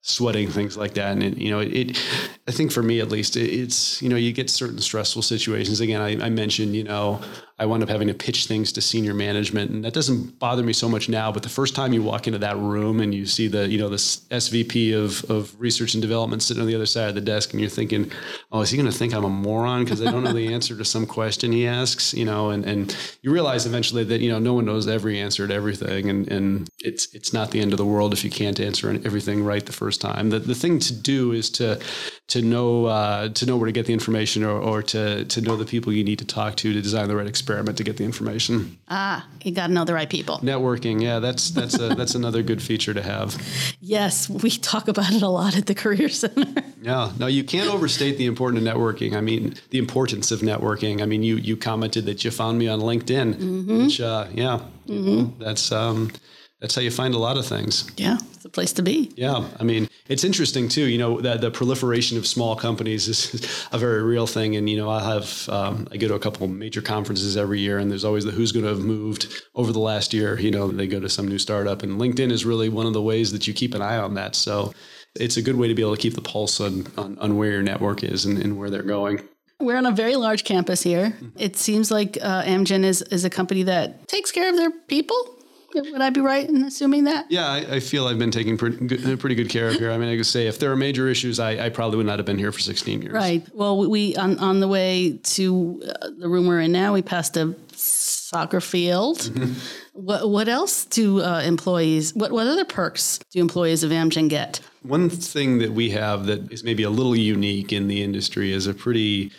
sweating 0.03 0.49
things 0.49 0.77
like 0.77 0.95
that. 0.95 1.13
And 1.13 1.23
it, 1.23 1.37
you 1.39 1.51
know, 1.51 1.61
it, 1.61 1.69
it, 1.69 1.99
I 2.47 2.51
think 2.51 2.73
for 2.73 2.83
me 2.83 3.01
at 3.01 3.09
least, 3.09 3.37
it, 3.37 3.51
it's 3.51 4.01
you 4.03 4.09
know, 4.09 4.17
you 4.17 4.33
get 4.33 4.51
certain 4.51 4.79
stressful 4.79 5.23
situations. 5.23 5.81
Again, 5.81 6.01
I, 6.01 6.27
I 6.27 6.31
mentioned 6.31 6.75
you 6.75 6.85
know 6.85 7.21
I 7.61 7.67
wound 7.67 7.83
up 7.83 7.89
having 7.89 8.07
to 8.07 8.15
pitch 8.15 8.47
things 8.47 8.71
to 8.73 8.81
senior 8.81 9.15
management, 9.15 9.73
and 9.73 9.85
that 9.85 9.93
doesn't 9.93 10.39
bother 10.39 10.63
me 10.63 10.73
so 10.73 10.89
much 10.89 11.09
now. 11.09 11.33
But 11.33 11.43
the 11.43 11.49
first 11.49 11.75
time 11.75 11.93
you 11.93 12.03
walk 12.03 12.29
into 12.29 12.39
that 12.39 12.57
room 12.57 13.01
and 13.01 13.13
you 13.13 13.27
see 13.27 13.49
the 13.49 13.69
you 13.69 13.79
know 13.79 13.89
this 13.89 14.19
SVP 14.31 14.95
of 14.95 15.29
of 15.29 15.61
research 15.61 15.95
and 15.95 16.01
development 16.01 16.43
sitting 16.43 16.61
on 16.61 16.69
the 16.69 16.75
other 16.77 16.87
side 16.87 17.09
of 17.09 17.17
the 17.17 17.21
desk, 17.21 17.53
and 17.53 17.61
you're 17.61 17.69
thinking, 17.69 18.13
oh, 18.53 18.61
is 18.61 18.71
he 18.71 18.77
going 18.77 18.91
to 18.91 18.97
think 18.97 19.13
I'm 19.13 19.25
a 19.25 19.29
moron 19.29 19.83
because 19.83 20.01
I 20.01 20.11
don't 20.11 20.23
know 20.23 20.33
the 20.33 20.53
answer 20.55 20.77
to 20.77 20.85
some 20.85 21.05
question 21.05 21.51
he 21.51 21.67
asks? 21.67 22.15
You 22.15 22.25
know, 22.25 22.51
and 22.51 22.65
and 22.65 22.97
you 23.23 23.33
realize 23.33 23.67
eventually 23.67 24.05
that 24.05 24.21
you 24.21 24.31
know 24.31 24.39
no 24.39 24.55
one 24.55 24.65
knows 24.65 24.87
every 24.87 25.19
answer 25.19 25.49
to 25.49 25.53
everything, 25.53 26.09
and 26.09 26.31
and 26.31 26.71
it's 26.79 27.13
it's 27.13 27.33
not 27.33 27.51
the 27.51 27.61
end 27.61 27.73
of 27.73 27.79
the 27.79 27.87
world 27.87 28.13
if 28.13 28.23
you 28.23 28.31
can't 28.31 28.61
answer 28.61 28.89
everything 29.05 29.43
right 29.43 29.67
the 29.67 29.73
first 29.73 29.88
time. 29.97 30.31
The 30.31 30.39
the 30.39 30.55
thing 30.55 30.79
to 30.81 30.95
do 30.95 31.33
is 31.33 31.49
to 31.51 31.81
to 32.29 32.43
know 32.43 32.87
uh, 32.87 33.31
to 33.31 33.47
know 33.47 33.57
where 33.57 33.67
to 33.67 33.73
get 33.73 33.87
the 33.87 33.93
information 33.93 34.45
or, 34.45 34.61
or 34.61 34.83
to 34.83 35.25
to 35.25 35.41
know 35.41 35.57
the 35.57 35.65
people 35.65 35.93
you 35.93 36.05
need 36.05 36.19
to 36.19 36.25
talk 36.25 36.57
to 36.57 36.73
to 36.73 36.83
design 36.83 37.09
the 37.09 37.17
right 37.17 37.27
experiment 37.27 37.79
to 37.79 37.85
get 37.85 37.97
the 37.97 38.05
information. 38.05 38.79
Ah, 38.89 39.27
you 39.43 39.53
got 39.53 39.69
to 39.69 39.73
know 39.73 39.85
the 39.85 39.95
right 39.95 40.11
people. 40.11 40.39
Networking, 40.39 41.03
yeah, 41.03 41.19
that's 41.19 41.51
that's 41.51 41.79
a, 41.79 41.95
that's 41.95 42.15
another 42.15 42.43
good 42.43 42.63
feature 42.63 42.93
to 42.93 43.03
have. 43.03 43.37
Yes, 43.81 44.29
we 44.29 44.51
talk 44.51 44.89
about 44.89 45.13
it 45.13 45.23
a 45.23 45.29
lot 45.29 45.57
at 45.57 45.67
the 45.67 45.75
Career 45.75 46.09
Center. 46.09 46.63
Yeah, 46.81 47.11
no, 47.19 47.27
you 47.27 47.43
can't 47.43 47.69
overstate 47.69 48.19
the 48.19 48.27
importance 48.27 48.65
of 48.65 48.73
networking. 48.73 49.17
I 49.17 49.21
mean, 49.21 49.55
the 49.71 49.79
importance 49.79 50.31
of 50.31 50.41
networking. 50.41 51.03
I 51.03 51.07
mean, 51.07 51.25
you 51.25 51.37
you 51.37 51.57
commented 51.57 52.07
that 52.07 52.25
you 52.25 52.31
found 52.31 52.57
me 52.57 52.69
on 52.69 52.79
LinkedIn, 52.81 53.35
mm-hmm. 53.35 53.83
which 53.83 54.01
uh, 54.01 54.29
yeah, 54.33 54.61
mm-hmm. 54.87 55.43
that's 55.43 55.73
um, 55.73 56.13
that's 56.61 56.75
how 56.75 56.81
you 56.81 56.91
find 56.91 57.15
a 57.15 57.19
lot 57.19 57.37
of 57.37 57.47
things. 57.47 57.89
Yeah, 57.97 58.19
it's 58.35 58.45
a 58.45 58.49
place 58.49 58.73
to 58.75 58.83
be. 58.83 59.13
Yeah, 59.17 59.47
I 59.61 59.63
mean, 59.63 59.89
it's 60.09 60.25
interesting 60.25 60.69
too. 60.69 60.87
You 60.87 60.99
know 60.99 61.21
that 61.21 61.41
the 61.41 61.51
proliferation 61.51 62.19
of 62.19 62.27
small 62.27 62.57
companies 62.57 63.07
is 63.07 63.69
a 63.73 63.79
very 63.79 64.03
real 64.03 64.27
thing, 64.27 64.57
and 64.57 64.69
you 64.69 64.77
know 64.77 64.91
I 64.91 65.15
have 65.15 65.49
um, 65.49 65.87
I 65.93 65.97
go 65.97 66.09
to 66.09 66.15
a 66.15 66.19
couple 66.19 66.47
major 66.49 66.83
conferences 66.83 67.37
every 67.37 67.61
year, 67.61 67.79
and 67.79 67.91
there's 67.91 68.05
always 68.05 68.25
the 68.25 68.33
who's 68.33 68.51
going 68.51 68.65
to 68.65 68.71
have 68.71 68.81
moved 68.81 69.33
over 69.55 69.73
the 69.73 69.79
last 69.79 70.13
year. 70.13 70.39
You 70.39 70.51
know, 70.51 70.69
they 70.69 70.89
go 70.89 70.99
to 70.99 71.09
some 71.09 71.29
new 71.29 71.39
startup, 71.39 71.83
and 71.85 72.01
LinkedIn 72.01 72.33
is 72.33 72.45
really 72.45 72.69
one 72.69 72.87
of 72.87 72.93
the 72.93 73.03
ways 73.03 73.31
that 73.33 73.47
you 73.47 73.55
keep 73.55 73.75
an 73.75 73.83
eye 73.83 73.99
on 73.99 74.15
that. 74.15 74.35
So 74.35 74.73
it's 75.15 75.37
a 75.37 75.43
good 75.43 75.57
way 75.57 75.69
to 75.69 75.75
be 75.75 75.83
able 75.83 75.95
to 75.95 76.03
keep 76.03 76.15
the 76.15 76.23
pulse 76.23 76.61
on 76.61 76.87
on, 76.97 77.19
on 77.19 77.37
where 77.37 77.53
your 77.53 77.63
network 77.63 78.03
is 78.03 78.25
and, 78.25 78.37
and 78.37 78.59
where 78.59 78.69
they're 78.69 78.83
going. 78.83 79.21
We're 79.61 79.77
on 79.77 79.87
a 79.87 79.93
very 79.93 80.15
large 80.15 80.45
campus 80.45 80.83
here. 80.83 81.17
It 81.37 81.57
seems 81.57 81.91
like 81.91 82.17
uh, 82.23 82.45
Amgen 82.45 82.85
is, 82.85 83.03
is 83.03 83.25
a 83.25 83.31
company 83.31 83.65
that 83.65 84.07
takes 84.07 84.31
care 84.31 84.49
of 84.51 84.57
their 84.57 84.71
people 84.71 85.38
would 85.81 86.01
I 86.01 86.11
be 86.11 86.21
right 86.21 86.49
in 86.49 86.65
assuming 86.65 87.05
that? 87.05 87.27
Yeah, 87.31 87.47
I, 87.47 87.77
I 87.77 87.81
feel 87.81 88.07
I've 88.07 88.19
been 88.19 88.31
taking 88.31 88.57
pretty 88.57 88.77
good, 88.87 89.21
pretty 89.21 89.35
good 89.35 89.49
care 89.49 89.69
of 89.69 89.75
here. 89.75 89.91
I 89.91 89.99
mean, 89.99 90.09
I 90.09 90.17
could 90.17 90.27
say 90.27 90.47
if 90.47 90.59
there 90.59 90.71
are 90.73 90.77
major 90.77 91.09
issues, 91.09 91.39
I, 91.41 91.67
I, 91.67 91.69
probably 91.69 91.97
would 91.97 92.07
not 92.07 92.19
have 92.19 92.27
been 92.27 92.39
here 92.39 92.53
for 92.53 92.61
16 92.61 93.03
years. 93.03 93.13
Right. 93.13 93.47
Well, 93.55 93.89
we 93.89 94.17
on, 94.17 94.39
on 94.39 94.61
the 94.61 94.69
way 94.69 95.19
to 95.23 95.83
uh, 95.85 96.11
the 96.19 96.29
room 96.29 96.47
we're 96.47 96.61
in 96.61 96.73
now, 96.73 96.93
we 96.93 97.03
passed 97.03 97.37
a 97.37 97.55
soccer 97.73 98.61
field. 98.61 99.19
Mm-hmm. 99.19 99.55
What, 99.93 100.31
what 100.31 100.49
else 100.49 100.85
do 100.85 101.23
uh, 101.23 101.41
employees, 101.41 102.15
what, 102.15 102.31
what 102.31 102.47
other 102.47 102.65
perks 102.65 103.19
do 103.31 103.41
employees 103.41 103.83
of 103.83 103.91
Amgen 103.91 104.29
get? 104.29 104.61
One 104.83 105.11
thing 105.11 105.59
that 105.59 105.73
we 105.73 105.91
have 105.91 106.27
that 106.27 106.53
is 106.53 106.63
maybe 106.63 106.83
a 106.83 106.91
little 106.91 107.17
unique 107.17 107.73
in 107.73 107.89
the 107.89 108.03
industry 108.03 108.53
is 108.53 108.67
a 108.67 108.75
pretty 108.75 109.33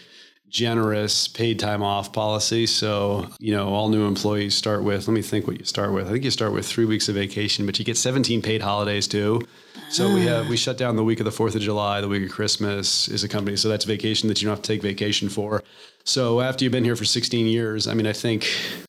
generous 0.50 1.28
paid 1.28 1.60
time 1.60 1.84
off 1.84 2.12
policy. 2.12 2.66
So, 2.66 3.28
you 3.40 3.56
know, 3.56 3.70
all 3.70 3.90
new 3.90 4.06
employees 4.06 4.56
start 4.56 4.84
with, 4.84 5.08
let 5.08 5.14
me 5.14 5.22
think 5.22 5.48
what 5.48 5.60
you 5.60 5.66
start 5.66 5.94
with. 5.94 6.08
I 6.08 6.12
think 6.12 6.24
you 6.24 6.32
start 6.32 6.54
with 6.54 6.66
three 6.66 6.86
weeks 6.86 7.08
of 7.10 7.16
vacation, 7.16 7.66
but 7.66 7.78
you 7.80 7.86
get 7.86 7.98
17 7.98 8.42
paid 8.42 8.62
holidays 8.62 9.08
too. 9.08 9.42
So 9.90 10.14
we 10.14 10.26
have, 10.26 10.50
we 10.50 10.58
shut 10.58 10.78
down 10.78 10.96
the 10.96 11.04
week 11.04 11.20
of 11.20 11.26
the 11.26 11.32
4th 11.32 11.56
of 11.56 11.62
July, 11.62 12.02
the 12.02 12.08
week 12.08 12.24
of 12.24 12.32
Christmas 12.32 13.08
is 13.08 13.24
a 13.24 13.28
company. 13.30 13.58
So 13.58 13.70
that's 13.70 13.86
vacation 13.86 14.28
that 14.30 14.42
you 14.42 14.48
don't 14.48 14.56
have 14.56 14.64
to 14.64 14.68
take 14.68 14.82
vacation 14.82 15.30
for. 15.30 15.64
So 16.04 16.42
after 16.42 16.64
you've 16.64 16.72
been 16.72 16.84
here 16.84 16.96
for 16.96 17.06
16 17.06 17.48
years, 17.48 17.88
I 17.88 17.94
mean, 17.94 18.08
I 18.08 18.14
think, 18.14 18.48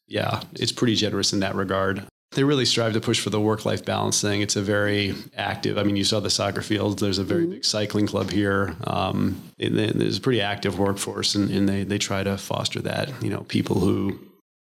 yeah, 0.08 0.42
it's 0.54 0.72
pretty 0.72 0.94
generous 0.94 1.32
in 1.32 1.40
that 1.40 1.54
regard 1.54 2.06
they 2.32 2.44
really 2.44 2.64
strive 2.64 2.92
to 2.92 3.00
push 3.00 3.20
for 3.20 3.30
the 3.30 3.40
work 3.40 3.64
life 3.64 3.84
balance 3.84 4.20
thing. 4.20 4.40
It's 4.40 4.54
a 4.54 4.62
very 4.62 5.14
active. 5.36 5.76
I 5.78 5.82
mean, 5.82 5.96
you 5.96 6.04
saw 6.04 6.20
the 6.20 6.30
soccer 6.30 6.62
fields. 6.62 7.00
There's 7.02 7.18
a 7.18 7.24
very 7.24 7.42
mm-hmm. 7.42 7.52
big 7.54 7.64
cycling 7.64 8.06
club 8.06 8.30
here. 8.30 8.76
Um, 8.84 9.42
it, 9.58 9.70
there's 9.98 10.18
a 10.18 10.20
pretty 10.20 10.40
active 10.40 10.78
workforce, 10.78 11.34
and, 11.34 11.50
and 11.50 11.68
they 11.68 11.82
they 11.82 11.98
try 11.98 12.22
to 12.22 12.38
foster 12.38 12.80
that. 12.82 13.10
You 13.22 13.30
know, 13.30 13.42
people 13.42 13.80
who 13.80 14.18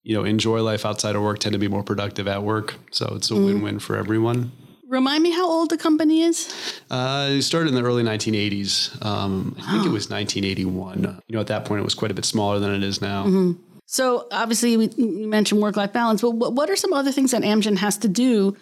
you 0.03 0.15
know 0.15 0.25
enjoy 0.25 0.61
life 0.63 0.85
outside 0.85 1.15
of 1.15 1.21
work 1.21 1.39
tend 1.39 1.53
to 1.53 1.59
be 1.59 1.69
more 1.69 1.83
productive 1.83 2.27
at 2.27 2.43
work. 2.43 2.75
So 2.91 3.13
it's 3.15 3.31
a 3.31 3.33
mm-hmm. 3.33 3.45
win-win 3.45 3.79
for 3.79 3.95
everyone. 3.95 4.51
Remind 4.87 5.23
me 5.23 5.31
how 5.31 5.49
old 5.49 5.71
the 5.71 5.77
company 5.77 6.21
is? 6.21 6.81
Uh, 6.91 7.29
it 7.31 7.41
started 7.41 7.69
in 7.69 7.75
the 7.75 7.83
early 7.83 8.03
1980s. 8.03 9.03
Um, 9.03 9.55
I 9.57 9.71
think 9.71 9.85
it 9.85 9.89
was 9.89 10.11
1981. 10.11 11.21
You 11.27 11.35
know, 11.35 11.41
at 11.41 11.47
that 11.47 11.65
point, 11.65 11.81
it 11.81 11.83
was 11.83 11.95
quite 11.95 12.11
a 12.11 12.13
bit 12.13 12.23
smaller 12.23 12.59
than 12.59 12.71
it 12.71 12.83
is 12.83 13.01
now. 13.01 13.25
Mm-hmm. 13.25 13.64
So 13.85 14.27
obviously, 14.31 14.77
we, 14.77 14.89
mentioned 14.97 15.61
work 15.61 15.77
life 15.77 15.93
balance, 15.93 16.21
but 16.21 16.31
what 16.31 16.69
are 16.69 16.75
some 16.75 16.93
other 16.93 17.11
things 17.11 17.31
that 17.31 17.43
Amgen 17.43 17.77
has 17.77 17.97
to 17.99 18.07
do 18.07 18.55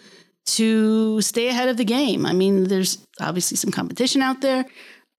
to 0.45 1.21
stay 1.21 1.47
ahead 1.47 1.69
of 1.69 1.77
the 1.77 1.85
game? 1.85 2.25
I 2.25 2.33
mean, 2.33 2.65
there's 2.65 3.05
obviously 3.19 3.57
some 3.57 3.71
competition 3.71 4.21
out 4.21 4.41
there. 4.41 4.65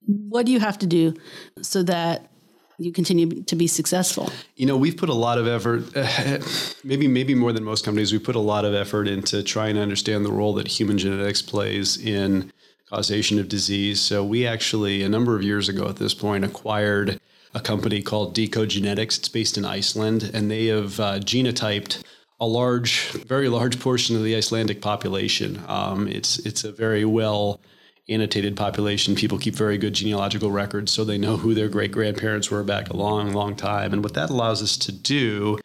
What 0.06 0.44
do 0.44 0.52
you 0.52 0.60
have 0.60 0.78
to 0.80 0.86
do 0.86 1.14
so 1.62 1.82
that 1.84 2.30
you 2.78 2.92
continue 2.92 3.42
to 3.44 3.56
be 3.56 3.66
successful? 3.66 4.30
You 4.56 4.66
know, 4.66 4.76
we've 4.76 4.96
put 4.96 5.08
a 5.08 5.14
lot 5.14 5.38
of 5.38 5.46
effort, 5.46 5.84
maybe 6.84 7.08
maybe 7.08 7.34
more 7.34 7.52
than 7.52 7.64
most 7.64 7.84
companies. 7.84 8.12
We 8.12 8.18
put 8.18 8.36
a 8.36 8.40
lot 8.40 8.64
of 8.64 8.74
effort 8.74 9.08
into 9.08 9.42
trying 9.42 9.76
to 9.76 9.80
understand 9.80 10.26
the 10.26 10.32
role 10.32 10.54
that 10.54 10.68
human 10.68 10.98
genetics 10.98 11.40
plays 11.40 11.96
in 11.96 12.52
causation 12.90 13.38
of 13.38 13.48
disease. 13.48 14.00
So 14.00 14.24
we 14.24 14.46
actually, 14.46 15.02
a 15.02 15.08
number 15.08 15.36
of 15.36 15.42
years 15.42 15.68
ago 15.68 15.88
at 15.88 15.96
this 15.96 16.12
point, 16.14 16.44
acquired 16.44 17.20
a 17.54 17.60
company 17.60 18.02
called 18.02 18.34
deCODE 18.34 18.68
Genetics. 18.68 19.18
It's 19.18 19.28
based 19.28 19.56
in 19.56 19.64
Iceland, 19.64 20.30
and 20.34 20.50
they 20.50 20.66
have 20.66 20.98
uh, 21.00 21.18
genotyped 21.20 22.02
a 22.40 22.46
large, 22.46 23.10
very 23.12 23.48
large 23.48 23.78
portion 23.78 24.16
of 24.16 24.24
the 24.24 24.34
Icelandic 24.34 24.80
population. 24.80 25.62
Um, 25.68 26.08
it's 26.08 26.38
it's 26.40 26.64
a 26.64 26.72
very 26.72 27.04
well 27.04 27.60
annotated 28.08 28.56
population. 28.56 29.14
People 29.14 29.38
keep 29.38 29.54
very 29.54 29.78
good 29.78 29.94
genealogical 29.94 30.50
records, 30.50 30.92
so 30.92 31.04
they 31.04 31.16
know 31.16 31.36
who 31.36 31.54
their 31.54 31.68
great 31.68 31.92
grandparents 31.92 32.50
were 32.50 32.62
back 32.62 32.90
a 32.90 32.96
long, 32.96 33.32
long 33.32 33.56
time. 33.56 33.92
And 33.92 34.02
what 34.02 34.14
that 34.14 34.30
allows 34.30 34.62
us 34.62 34.76
to 34.78 34.92
do 34.92 35.58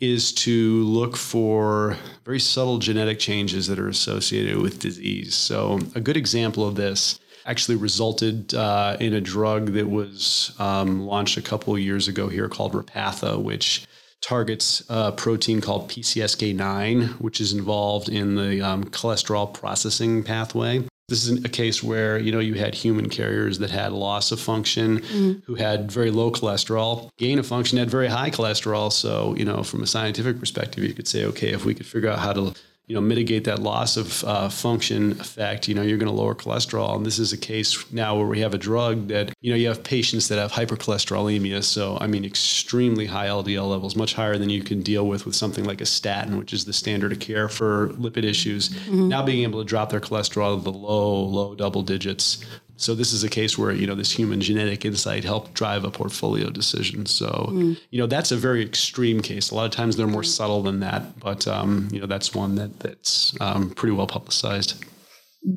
is 0.00 0.32
to 0.32 0.82
look 0.84 1.16
for 1.16 1.96
very 2.24 2.40
subtle 2.40 2.78
genetic 2.78 3.18
changes 3.18 3.66
that 3.66 3.78
are 3.78 3.88
associated 3.88 4.58
with 4.58 4.78
disease. 4.78 5.34
So, 5.34 5.80
a 5.94 6.00
good 6.00 6.16
example 6.16 6.66
of 6.66 6.74
this 6.74 7.20
actually 7.46 7.76
resulted 7.76 8.54
uh, 8.54 8.96
in 9.00 9.12
a 9.14 9.20
drug 9.20 9.72
that 9.72 9.88
was 9.88 10.54
um, 10.58 11.06
launched 11.06 11.36
a 11.36 11.42
couple 11.42 11.78
years 11.78 12.08
ago 12.08 12.28
here 12.28 12.48
called 12.48 12.72
Repatha, 12.72 13.42
which 13.42 13.86
targets 14.22 14.82
a 14.88 15.12
protein 15.12 15.60
called 15.60 15.90
PCSK9, 15.90 17.20
which 17.20 17.40
is 17.40 17.52
involved 17.52 18.08
in 18.08 18.36
the 18.36 18.62
um, 18.62 18.84
cholesterol 18.84 19.52
processing 19.52 20.22
pathway. 20.22 20.82
This 21.08 21.28
is 21.28 21.44
a 21.44 21.50
case 21.50 21.82
where 21.82 22.18
you 22.18 22.32
know 22.32 22.38
you 22.38 22.54
had 22.54 22.74
human 22.74 23.10
carriers 23.10 23.58
that 23.58 23.70
had 23.70 23.92
loss 23.92 24.32
of 24.32 24.40
function, 24.40 25.00
mm-hmm. 25.00 25.40
who 25.44 25.54
had 25.54 25.92
very 25.92 26.10
low 26.10 26.30
cholesterol, 26.30 27.10
gain 27.18 27.38
of 27.38 27.46
function 27.46 27.76
had 27.76 27.90
very 27.90 28.06
high 28.06 28.30
cholesterol. 28.30 28.90
So 28.90 29.34
you 29.36 29.44
know, 29.44 29.62
from 29.62 29.82
a 29.82 29.86
scientific 29.86 30.40
perspective, 30.40 30.82
you 30.82 30.94
could 30.94 31.06
say, 31.06 31.26
okay, 31.26 31.52
if 31.52 31.66
we 31.66 31.74
could 31.74 31.84
figure 31.84 32.08
out 32.08 32.20
how 32.20 32.32
to 32.32 32.54
you 32.86 32.94
know 32.94 33.00
mitigate 33.00 33.44
that 33.44 33.60
loss 33.60 33.96
of 33.96 34.22
uh, 34.24 34.48
function 34.48 35.12
effect 35.20 35.68
you 35.68 35.74
know 35.74 35.82
you're 35.82 35.98
going 35.98 36.10
to 36.10 36.16
lower 36.16 36.34
cholesterol. 36.34 36.96
And 36.96 37.06
this 37.06 37.18
is 37.18 37.32
a 37.32 37.38
case 37.38 37.90
now 37.92 38.16
where 38.16 38.26
we 38.26 38.40
have 38.40 38.54
a 38.54 38.58
drug 38.58 39.08
that 39.08 39.32
you 39.40 39.50
know 39.50 39.56
you 39.56 39.68
have 39.68 39.82
patients 39.82 40.28
that 40.28 40.38
have 40.38 40.52
hypercholesterolemia. 40.52 41.62
So 41.64 41.98
i 42.00 42.06
mean 42.06 42.24
extremely 42.24 43.06
high 43.06 43.28
ldl 43.28 43.70
levels 43.70 43.96
much 43.96 44.14
higher 44.14 44.36
than 44.38 44.50
you 44.50 44.62
can 44.62 44.82
deal 44.82 45.06
with 45.06 45.26
with 45.26 45.34
something 45.34 45.64
like 45.64 45.80
a 45.80 45.86
statin 45.86 46.38
which 46.38 46.52
is 46.52 46.64
the 46.64 46.72
standard 46.72 47.12
of 47.12 47.20
care 47.20 47.48
for 47.48 47.88
lipid 47.90 48.24
issues. 48.24 48.68
Mm-hmm. 48.68 49.08
now 49.08 49.24
being 49.24 49.42
able 49.42 49.62
to 49.62 49.68
drop 49.68 49.90
their 49.90 50.00
cholesterol 50.00 50.58
to 50.58 50.64
the 50.64 50.72
low 50.72 51.24
low 51.24 51.54
double 51.54 51.82
digits 51.82 52.44
So 52.76 52.94
this 52.94 53.12
is 53.12 53.22
a 53.22 53.28
case 53.28 53.56
where 53.56 53.72
you 53.72 53.86
know 53.86 53.94
this 53.94 54.10
human 54.10 54.40
genetic 54.40 54.84
insight 54.84 55.24
helped 55.24 55.54
drive 55.54 55.84
a 55.84 55.90
portfolio 55.90 56.50
decision. 56.50 57.06
So 57.06 57.50
you 57.90 58.00
know 58.00 58.06
that's 58.06 58.32
a 58.32 58.36
very 58.36 58.62
extreme 58.62 59.20
case. 59.20 59.50
A 59.50 59.54
lot 59.54 59.64
of 59.64 59.70
times 59.70 59.96
they're 59.96 60.06
more 60.06 60.24
subtle 60.24 60.62
than 60.62 60.80
that, 60.80 61.18
but 61.20 61.46
um, 61.46 61.88
you 61.92 62.00
know 62.00 62.06
that's 62.06 62.34
one 62.34 62.56
that 62.56 62.80
that's 62.80 63.34
um, 63.40 63.70
pretty 63.70 63.94
well 63.94 64.06
publicized. 64.06 64.84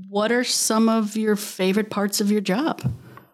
What 0.10 0.32
are 0.32 0.44
some 0.44 0.90
of 0.90 1.16
your 1.16 1.36
favorite 1.36 1.90
parts 1.90 2.20
of 2.20 2.30
your 2.30 2.42
job? 2.42 2.82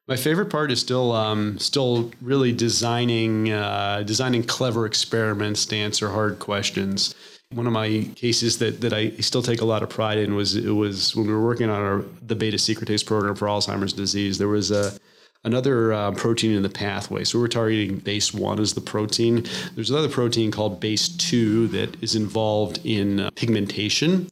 My 0.08 0.17
favorite 0.17 0.50
part 0.50 0.72
is 0.72 0.80
still 0.80 1.12
um, 1.13 1.58
still 1.60 2.12
really 2.22 2.52
designing 2.52 3.52
uh, 3.52 4.04
designing 4.04 4.43
clever 4.43 4.86
experiments 4.86 5.65
to 5.67 5.76
answer 5.76 6.10
hard 6.10 6.39
questions. 6.39 7.15
One 7.54 7.68
of 7.68 7.74
my 7.74 8.10
cases 8.16 8.58
that, 8.60 8.82
that 8.82 8.94
I 8.94 9.12
still 9.18 9.44
take 9.44 9.62
a 9.62 9.66
lot 9.66 9.84
of 9.84 9.89
pride 9.89 10.18
in 10.18 10.36
was 10.36 10.56
it 10.56 10.72
was 10.72 11.16
when 11.16 11.28
we 11.28 11.34
were 11.34 11.44
working 11.44 11.70
on 11.70 11.82
our 11.82 12.06
the 12.22 12.36
beta 12.36 12.58
secretase 12.58 13.06
program 13.06 13.36
for 13.36 13.48
Alzheimer's 13.48 13.94
disease. 13.94 14.38
There 14.38 14.48
was 14.48 14.72
a 14.72 14.98
another 15.44 15.94
uh, 15.94 16.12
protein 16.12 16.52
in 16.52 16.63
the 16.63 16.70
pathway. 16.70 17.24
So 17.24 17.39
we're 17.39 17.48
targeting 17.48 18.00
BACE1 18.02 18.60
as 18.60 18.74
the 18.74 18.82
protein. 18.82 19.46
There's 19.76 19.89
another 19.89 20.10
protein 20.10 20.52
called 20.52 20.82
BACE2 20.82 21.72
that 21.72 22.02
is 22.02 22.16
involved 22.16 22.80
in 22.84 23.20
uh, 23.20 23.30
pigmentation. 23.36 24.30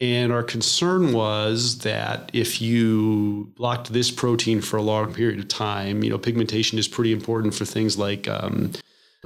And 0.00 0.32
our 0.32 0.44
concern 0.44 1.12
was 1.12 1.78
that 1.78 2.30
if 2.32 2.62
you 2.62 3.52
blocked 3.56 3.92
this 3.92 4.10
protein 4.10 4.60
for 4.60 4.76
a 4.76 4.82
long 4.82 5.12
period 5.12 5.40
of 5.40 5.48
time, 5.48 6.04
you 6.04 6.10
know, 6.10 6.18
pigmentation 6.18 6.78
is 6.78 6.86
pretty 6.86 7.12
important 7.12 7.54
for 7.54 7.64
things 7.64 7.98
like 7.98 8.28
um, 8.28 8.72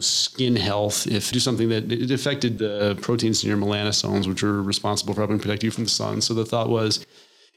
skin 0.01 0.57
health. 0.57 1.07
If 1.07 1.33
do 1.33 1.41
something 1.41 1.69
that 1.69 1.93
it 1.93 2.11
affected 2.11 2.59
the 2.59 2.99
proteins 3.01 3.43
in 3.43 3.51
your 3.51 3.59
melanosomes, 3.59 4.27
which 4.27 4.43
are 4.43 4.63
responsible 4.63 5.15
for 5.15 5.21
helping 5.21 5.39
protect 5.39 5.63
you 5.63 5.71
from 5.71 5.85
the 5.85 5.91
sun. 5.91 6.21
So 6.21 6.35
the 6.35 6.47
thought 6.47 6.69
was, 6.69 7.05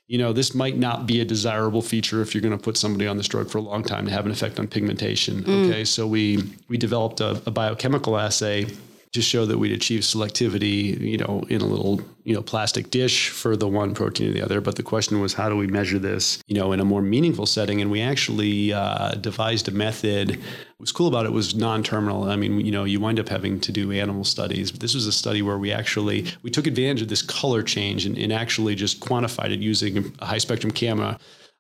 you 0.08 0.18
know, 0.18 0.34
this 0.34 0.54
might 0.54 0.78
not 0.78 1.08
be 1.08 1.22
a 1.22 1.26
desirable 1.26 1.82
feature 1.82 2.22
if 2.22 2.36
you're 2.36 2.42
going 2.42 2.58
to 2.58 2.64
put 2.64 2.78
somebody 2.78 3.08
on 3.08 3.18
this 3.18 3.28
drug 3.28 3.50
for 3.50 3.58
a 3.58 3.62
long 3.62 3.84
time 3.84 4.06
to 4.06 4.12
have 4.12 4.26
an 4.26 4.32
effect 4.32 4.60
on 4.60 4.68
pigmentation. 4.68 5.44
Mm. 5.44 5.66
Okay, 5.66 5.86
so 5.86 6.06
we 6.06 6.44
we 6.68 6.78
developed 6.78 7.22
a, 7.22 7.42
a 7.46 7.52
biochemical 7.52 8.18
assay 8.18 8.68
to 9.16 9.22
show 9.22 9.46
that 9.46 9.58
we'd 9.58 9.72
achieve 9.72 10.02
selectivity, 10.02 11.00
you 11.00 11.18
know, 11.18 11.44
in 11.50 11.62
a 11.62 11.66
little, 11.66 12.02
you 12.24 12.34
know, 12.34 12.42
plastic 12.42 12.92
dish 12.92 13.30
for 13.30 13.58
the 13.58 13.68
one 13.68 13.94
protein 13.94 14.30
or 14.30 14.34
the 14.34 14.42
other. 14.42 14.62
But 14.62 14.76
the 14.76 14.84
question 14.84 15.20
was, 15.20 15.34
how 15.34 15.50
do 15.50 15.58
we 15.58 15.68
measure 15.68 15.98
this, 15.98 16.42
you 16.48 16.56
know, 16.56 16.72
in 16.72 16.80
a 16.80 16.86
more 16.86 17.02
meaningful 17.02 17.46
setting? 17.46 17.82
And 17.82 17.90
we 17.90 18.02
actually 18.02 18.74
uh, 18.74 19.16
devised 19.16 19.68
a 19.68 19.72
method. 19.72 20.32
What 20.32 20.80
was 20.80 20.92
cool 20.92 21.08
about 21.08 21.26
it 21.26 21.32
was 21.32 21.56
non-terminal. 21.56 22.30
I 22.30 22.36
mean, 22.36 22.60
you 22.60 22.72
know, 22.72 22.84
you 22.84 23.00
wind 23.00 23.20
up 23.20 23.30
having 23.30 23.60
to 23.62 23.72
do 23.72 23.92
animal 23.92 24.24
studies. 24.24 24.72
But 24.72 24.82
this 24.82 24.94
was 24.94 25.08
a 25.08 25.12
study 25.12 25.42
where 25.42 25.58
we 25.58 25.72
actually 25.72 26.26
we 26.44 26.52
took 26.52 26.68
advantage 26.68 27.02
of 27.02 27.08
this 27.08 27.22
color 27.22 27.64
change 27.64 28.06
and, 28.06 28.18
and 28.18 28.32
actually 28.32 28.76
just 28.76 29.00
quantified 29.00 29.52
it 29.52 29.60
using 29.60 30.14
a 30.20 30.26
high 30.26 30.38
spectrum 30.38 30.72
camera. 30.72 31.18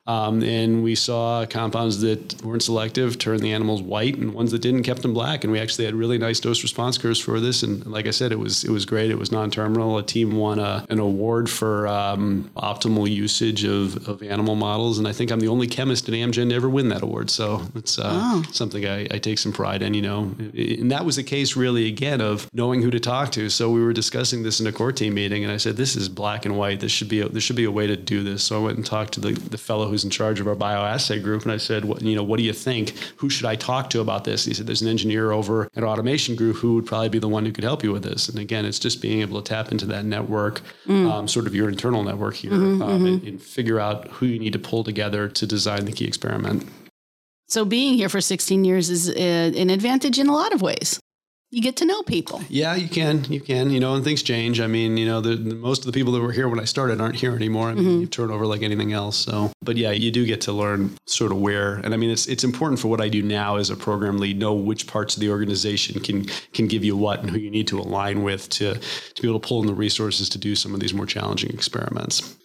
Um, 0.07 0.43
and 0.43 0.83
we 0.83 0.93
saw 0.93 1.45
compounds 1.47 2.01
that 2.01 2.43
weren't 2.43 2.61
selective 2.61 3.17
turn 3.17 3.39
the 3.39 3.51
animals 3.53 3.81
white, 3.81 4.17
and 4.17 4.33
ones 4.33 4.51
that 4.51 4.61
didn't 4.61 4.83
kept 4.83 5.01
them 5.01 5.13
black. 5.13 5.43
And 5.43 5.51
we 5.51 5.59
actually 5.59 5.85
had 5.85 5.95
really 5.95 6.19
nice 6.19 6.39
dose 6.39 6.61
response 6.61 6.97
curves 6.97 7.19
for 7.19 7.39
this. 7.39 7.63
And 7.63 7.85
like 7.87 8.05
I 8.05 8.11
said, 8.11 8.31
it 8.31 8.37
was 8.39 8.63
it 8.63 8.69
was 8.69 8.85
great. 8.85 9.09
It 9.09 9.17
was 9.17 9.31
non-terminal. 9.31 9.97
A 9.97 10.03
team 10.03 10.37
won 10.37 10.59
a, 10.59 10.85
an 10.89 10.99
award 10.99 11.49
for 11.49 11.87
um, 11.87 12.51
optimal 12.55 13.09
usage 13.09 13.63
of, 13.63 14.07
of 14.07 14.21
animal 14.21 14.55
models, 14.55 14.99
and 14.99 15.07
I 15.07 15.11
think 15.11 15.31
I'm 15.31 15.39
the 15.39 15.47
only 15.47 15.67
chemist 15.67 16.07
at 16.07 16.13
Amgen 16.13 16.49
to 16.49 16.55
ever 16.55 16.69
win 16.69 16.89
that 16.89 17.01
award. 17.01 17.31
So 17.31 17.63
it's 17.73 17.97
uh, 17.97 18.43
something 18.51 18.85
I, 18.85 19.07
I 19.09 19.17
take 19.17 19.39
some 19.39 19.53
pride 19.53 19.81
in. 19.81 19.95
You 19.95 20.03
know, 20.03 20.35
and 20.37 20.91
that 20.91 21.03
was 21.03 21.17
a 21.17 21.23
case 21.23 21.55
really 21.55 21.87
again 21.87 22.21
of 22.21 22.47
knowing 22.53 22.83
who 22.83 22.91
to 22.91 22.99
talk 22.99 23.31
to. 23.31 23.49
So 23.49 23.71
we 23.71 23.83
were 23.83 23.93
discussing 23.93 24.43
this 24.43 24.59
in 24.59 24.67
a 24.67 24.71
core 24.71 24.91
team 24.91 25.15
meeting, 25.15 25.43
and 25.43 25.51
I 25.51 25.57
said, 25.57 25.77
"This 25.77 25.95
is 25.95 26.09
black 26.09 26.45
and 26.45 26.55
white. 26.55 26.79
This 26.79 26.91
should 26.91 27.09
be 27.09 27.21
a, 27.21 27.29
there 27.29 27.41
should 27.41 27.55
be 27.55 27.65
a 27.65 27.71
way 27.71 27.87
to 27.87 27.95
do 27.95 28.23
this." 28.23 28.43
So 28.43 28.61
I 28.61 28.63
went 28.63 28.77
and 28.77 28.85
talked 28.85 29.13
to 29.13 29.19
the, 29.19 29.31
the 29.31 29.57
fellow 29.57 29.87
who 29.87 29.94
who's 29.95 30.03
in 30.03 30.09
charge 30.09 30.41
of 30.41 30.47
our 30.47 30.55
bioassay 30.55 31.23
group, 31.23 31.43
and 31.43 31.53
I 31.53 31.57
said, 31.57 31.85
what, 31.85 32.01
you 32.01 32.17
know, 32.17 32.23
what 32.23 32.35
do 32.35 32.43
you 32.43 32.51
think? 32.51 32.89
Who 33.15 33.29
should 33.29 33.45
I 33.45 33.55
talk 33.55 33.89
to 33.91 34.01
about 34.01 34.25
this? 34.25 34.43
He 34.43 34.53
said, 34.53 34.67
there's 34.67 34.81
an 34.81 34.89
engineer 34.89 35.31
over 35.31 35.69
at 35.73 35.83
automation 35.85 36.35
group 36.35 36.57
who 36.57 36.75
would 36.75 36.85
probably 36.85 37.07
be 37.07 37.19
the 37.19 37.29
one 37.29 37.45
who 37.45 37.53
could 37.53 37.63
help 37.63 37.81
you 37.81 37.93
with 37.93 38.03
this. 38.03 38.27
And 38.27 38.37
again, 38.37 38.65
it's 38.65 38.77
just 38.77 39.01
being 39.01 39.21
able 39.21 39.41
to 39.41 39.49
tap 39.49 39.71
into 39.71 39.85
that 39.85 40.03
network, 40.03 40.61
um, 40.89 41.29
sort 41.29 41.47
of 41.47 41.55
your 41.55 41.69
internal 41.69 42.03
network 42.03 42.35
here, 42.35 42.53
um, 42.53 42.81
And, 42.81 43.23
and 43.23 43.41
figure 43.41 43.79
out 43.79 44.09
who 44.09 44.25
you 44.25 44.37
need 44.37 44.51
to 44.51 44.59
pull 44.59 44.83
together 44.83 45.29
to 45.29 45.47
design 45.47 45.85
the 45.85 45.93
key 45.93 46.05
experiment. 46.05 46.67
So 47.47 47.63
being 47.63 47.93
here 47.93 48.09
for 48.09 48.19
16 48.19 48.65
years 48.65 48.89
is 48.89 49.09
uh, 49.09 49.13
an 49.55 49.69
advantage 49.69 50.19
in 50.19 50.27
a 50.27 50.33
lot 50.33 50.51
of 50.53 50.61
ways. 50.61 50.99
You 51.51 51.61
get 51.61 51.77
to 51.77 51.85
know 51.85 52.01
people. 52.03 52.41
Yeah, 52.49 52.75
you 52.75 52.89
can, 52.89 53.23
you 53.25 53.39
can, 53.39 53.69
you 53.69 53.79
know, 53.79 53.93
and 53.93 54.03
things 54.03 54.23
change. 54.23 54.59
I 54.59 54.67
mean, 54.67 54.97
you 54.97 55.05
know, 55.05 55.21
the, 55.21 55.35
the- 55.35 55.55
most 55.55 55.79
of 55.79 55.85
the 55.85 55.91
people 55.93 56.11
that 56.13 56.21
were 56.21 56.31
here 56.31 56.49
when 56.49 56.59
I 56.59 56.65
started 56.65 56.99
aren't 56.99 57.15
here 57.15 57.35
anymore. 57.35 57.69
I 57.69 57.75
mean, 57.75 57.85
mm-hmm. 57.85 58.01
you 58.01 58.07
turn 58.07 58.31
over 58.31 58.45
like 58.45 58.61
anything 58.61 58.93
else. 58.93 59.15
So, 59.15 59.51
but 59.61 59.77
yeah, 59.77 59.91
you 59.91 60.11
do 60.11 60.25
get 60.25 60.41
to 60.41 60.51
learn 60.51 60.97
sort 61.05 61.31
of 61.31 61.39
where, 61.39 61.75
and 61.75 61.93
I 61.93 61.97
mean, 61.97 62.09
it's 62.09 62.27
it's 62.27 62.43
important 62.43 62.79
for 62.79 62.87
what 62.87 62.99
I 62.99 63.09
do 63.09 63.21
now 63.21 63.55
as 63.55 63.69
a 63.69 63.75
program 63.75 64.17
lead, 64.17 64.37
know 64.37 64.53
which 64.53 64.87
parts 64.87 65.15
of 65.15 65.21
the 65.21 65.29
organization 65.29 66.01
can 66.01 66.25
can 66.53 66.67
give 66.67 66.83
you 66.83 66.97
what 66.97 67.21
and 67.21 67.29
who 67.29 67.37
you 67.37 67.51
need 67.51 67.67
to 67.67 67.79
align 67.79 68.23
with 68.23 68.49
to 68.49 68.73
to 68.73 69.21
be 69.21 69.27
able 69.29 69.39
to 69.39 69.47
pull 69.47 69.61
in 69.61 69.67
the 69.67 69.73
resources 69.73 70.27
to 70.29 70.37
do 70.37 70.55
some 70.55 70.73
of 70.73 70.79
these 70.79 70.93
more 70.93 71.05
challenging 71.05 71.51
experiments. 71.51 72.35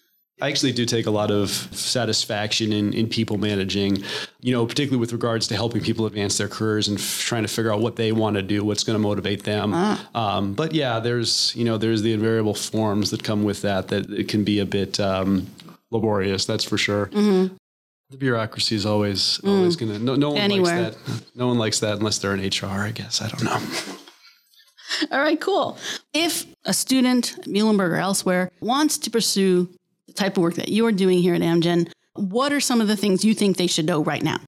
I 0.42 0.48
actually 0.48 0.72
do 0.72 0.84
take 0.86 1.06
a 1.06 1.10
lot 1.10 1.30
of 1.30 1.50
satisfaction 1.50 2.72
in, 2.72 2.92
in 2.94 3.08
people 3.08 3.36
managing, 3.38 4.02
you 4.40 4.52
know, 4.52 4.64
particularly 4.66 4.98
with 5.00 5.12
regards 5.12 5.46
to 5.48 5.54
helping 5.54 5.82
people 5.82 6.06
advance 6.06 6.38
their 6.38 6.48
careers 6.48 6.88
and 6.88 6.98
f- 6.98 7.20
trying 7.20 7.42
to 7.42 7.48
figure 7.48 7.72
out 7.72 7.80
what 7.80 7.96
they 7.96 8.12
want 8.12 8.36
to 8.36 8.42
do, 8.42 8.64
what's 8.64 8.84
going 8.84 8.94
to 8.94 9.00
motivate 9.02 9.44
them. 9.44 9.74
Um, 10.14 10.54
but 10.54 10.72
yeah, 10.72 10.98
there's, 11.00 11.54
you 11.54 11.64
know, 11.64 11.76
there's 11.78 12.02
the 12.02 12.12
invariable 12.12 12.54
forms 12.54 13.10
that 13.10 13.22
come 13.22 13.44
with 13.44 13.62
that, 13.62 13.88
that 13.88 14.10
it 14.10 14.28
can 14.28 14.44
be 14.44 14.60
a 14.60 14.66
bit 14.66 14.98
um, 15.00 15.46
laborious, 15.90 16.46
that's 16.46 16.64
for 16.64 16.78
sure. 16.78 17.06
The 17.06 18.16
bureaucracy 18.18 18.74
is 18.74 18.86
always, 18.86 19.38
always 19.44 19.76
going 19.76 19.92
to, 19.92 19.98
no, 20.00 20.16
no 20.16 20.30
one 20.30 20.38
Anywhere. 20.38 20.82
likes 20.84 20.96
that. 20.96 21.22
No 21.36 21.46
one 21.46 21.58
likes 21.58 21.78
that 21.80 21.98
unless 21.98 22.18
they're 22.18 22.34
in 22.34 22.40
HR, 22.40 22.66
I 22.66 22.90
guess. 22.90 23.22
I 23.22 23.28
don't 23.28 23.44
know. 23.44 23.60
All 25.12 25.20
right, 25.20 25.40
cool. 25.40 25.78
If 26.12 26.46
a 26.64 26.74
student 26.74 27.38
at 27.38 27.44
Muhlenberg 27.44 27.90
or 27.92 27.96
elsewhere 27.96 28.50
wants 28.60 28.98
to 28.98 29.10
pursue 29.10 29.68
the 30.10 30.14
type 30.14 30.36
of 30.36 30.42
work 30.42 30.54
that 30.54 30.68
you're 30.68 30.92
doing 30.92 31.18
here 31.18 31.34
at 31.34 31.40
Amgen, 31.40 31.90
what 32.14 32.52
are 32.52 32.60
some 32.60 32.80
of 32.80 32.88
the 32.88 32.96
things 32.96 33.24
you 33.24 33.34
think 33.34 33.56
they 33.56 33.66
should 33.66 33.86
know 33.86 34.02
right 34.02 34.22
now? 34.22 34.38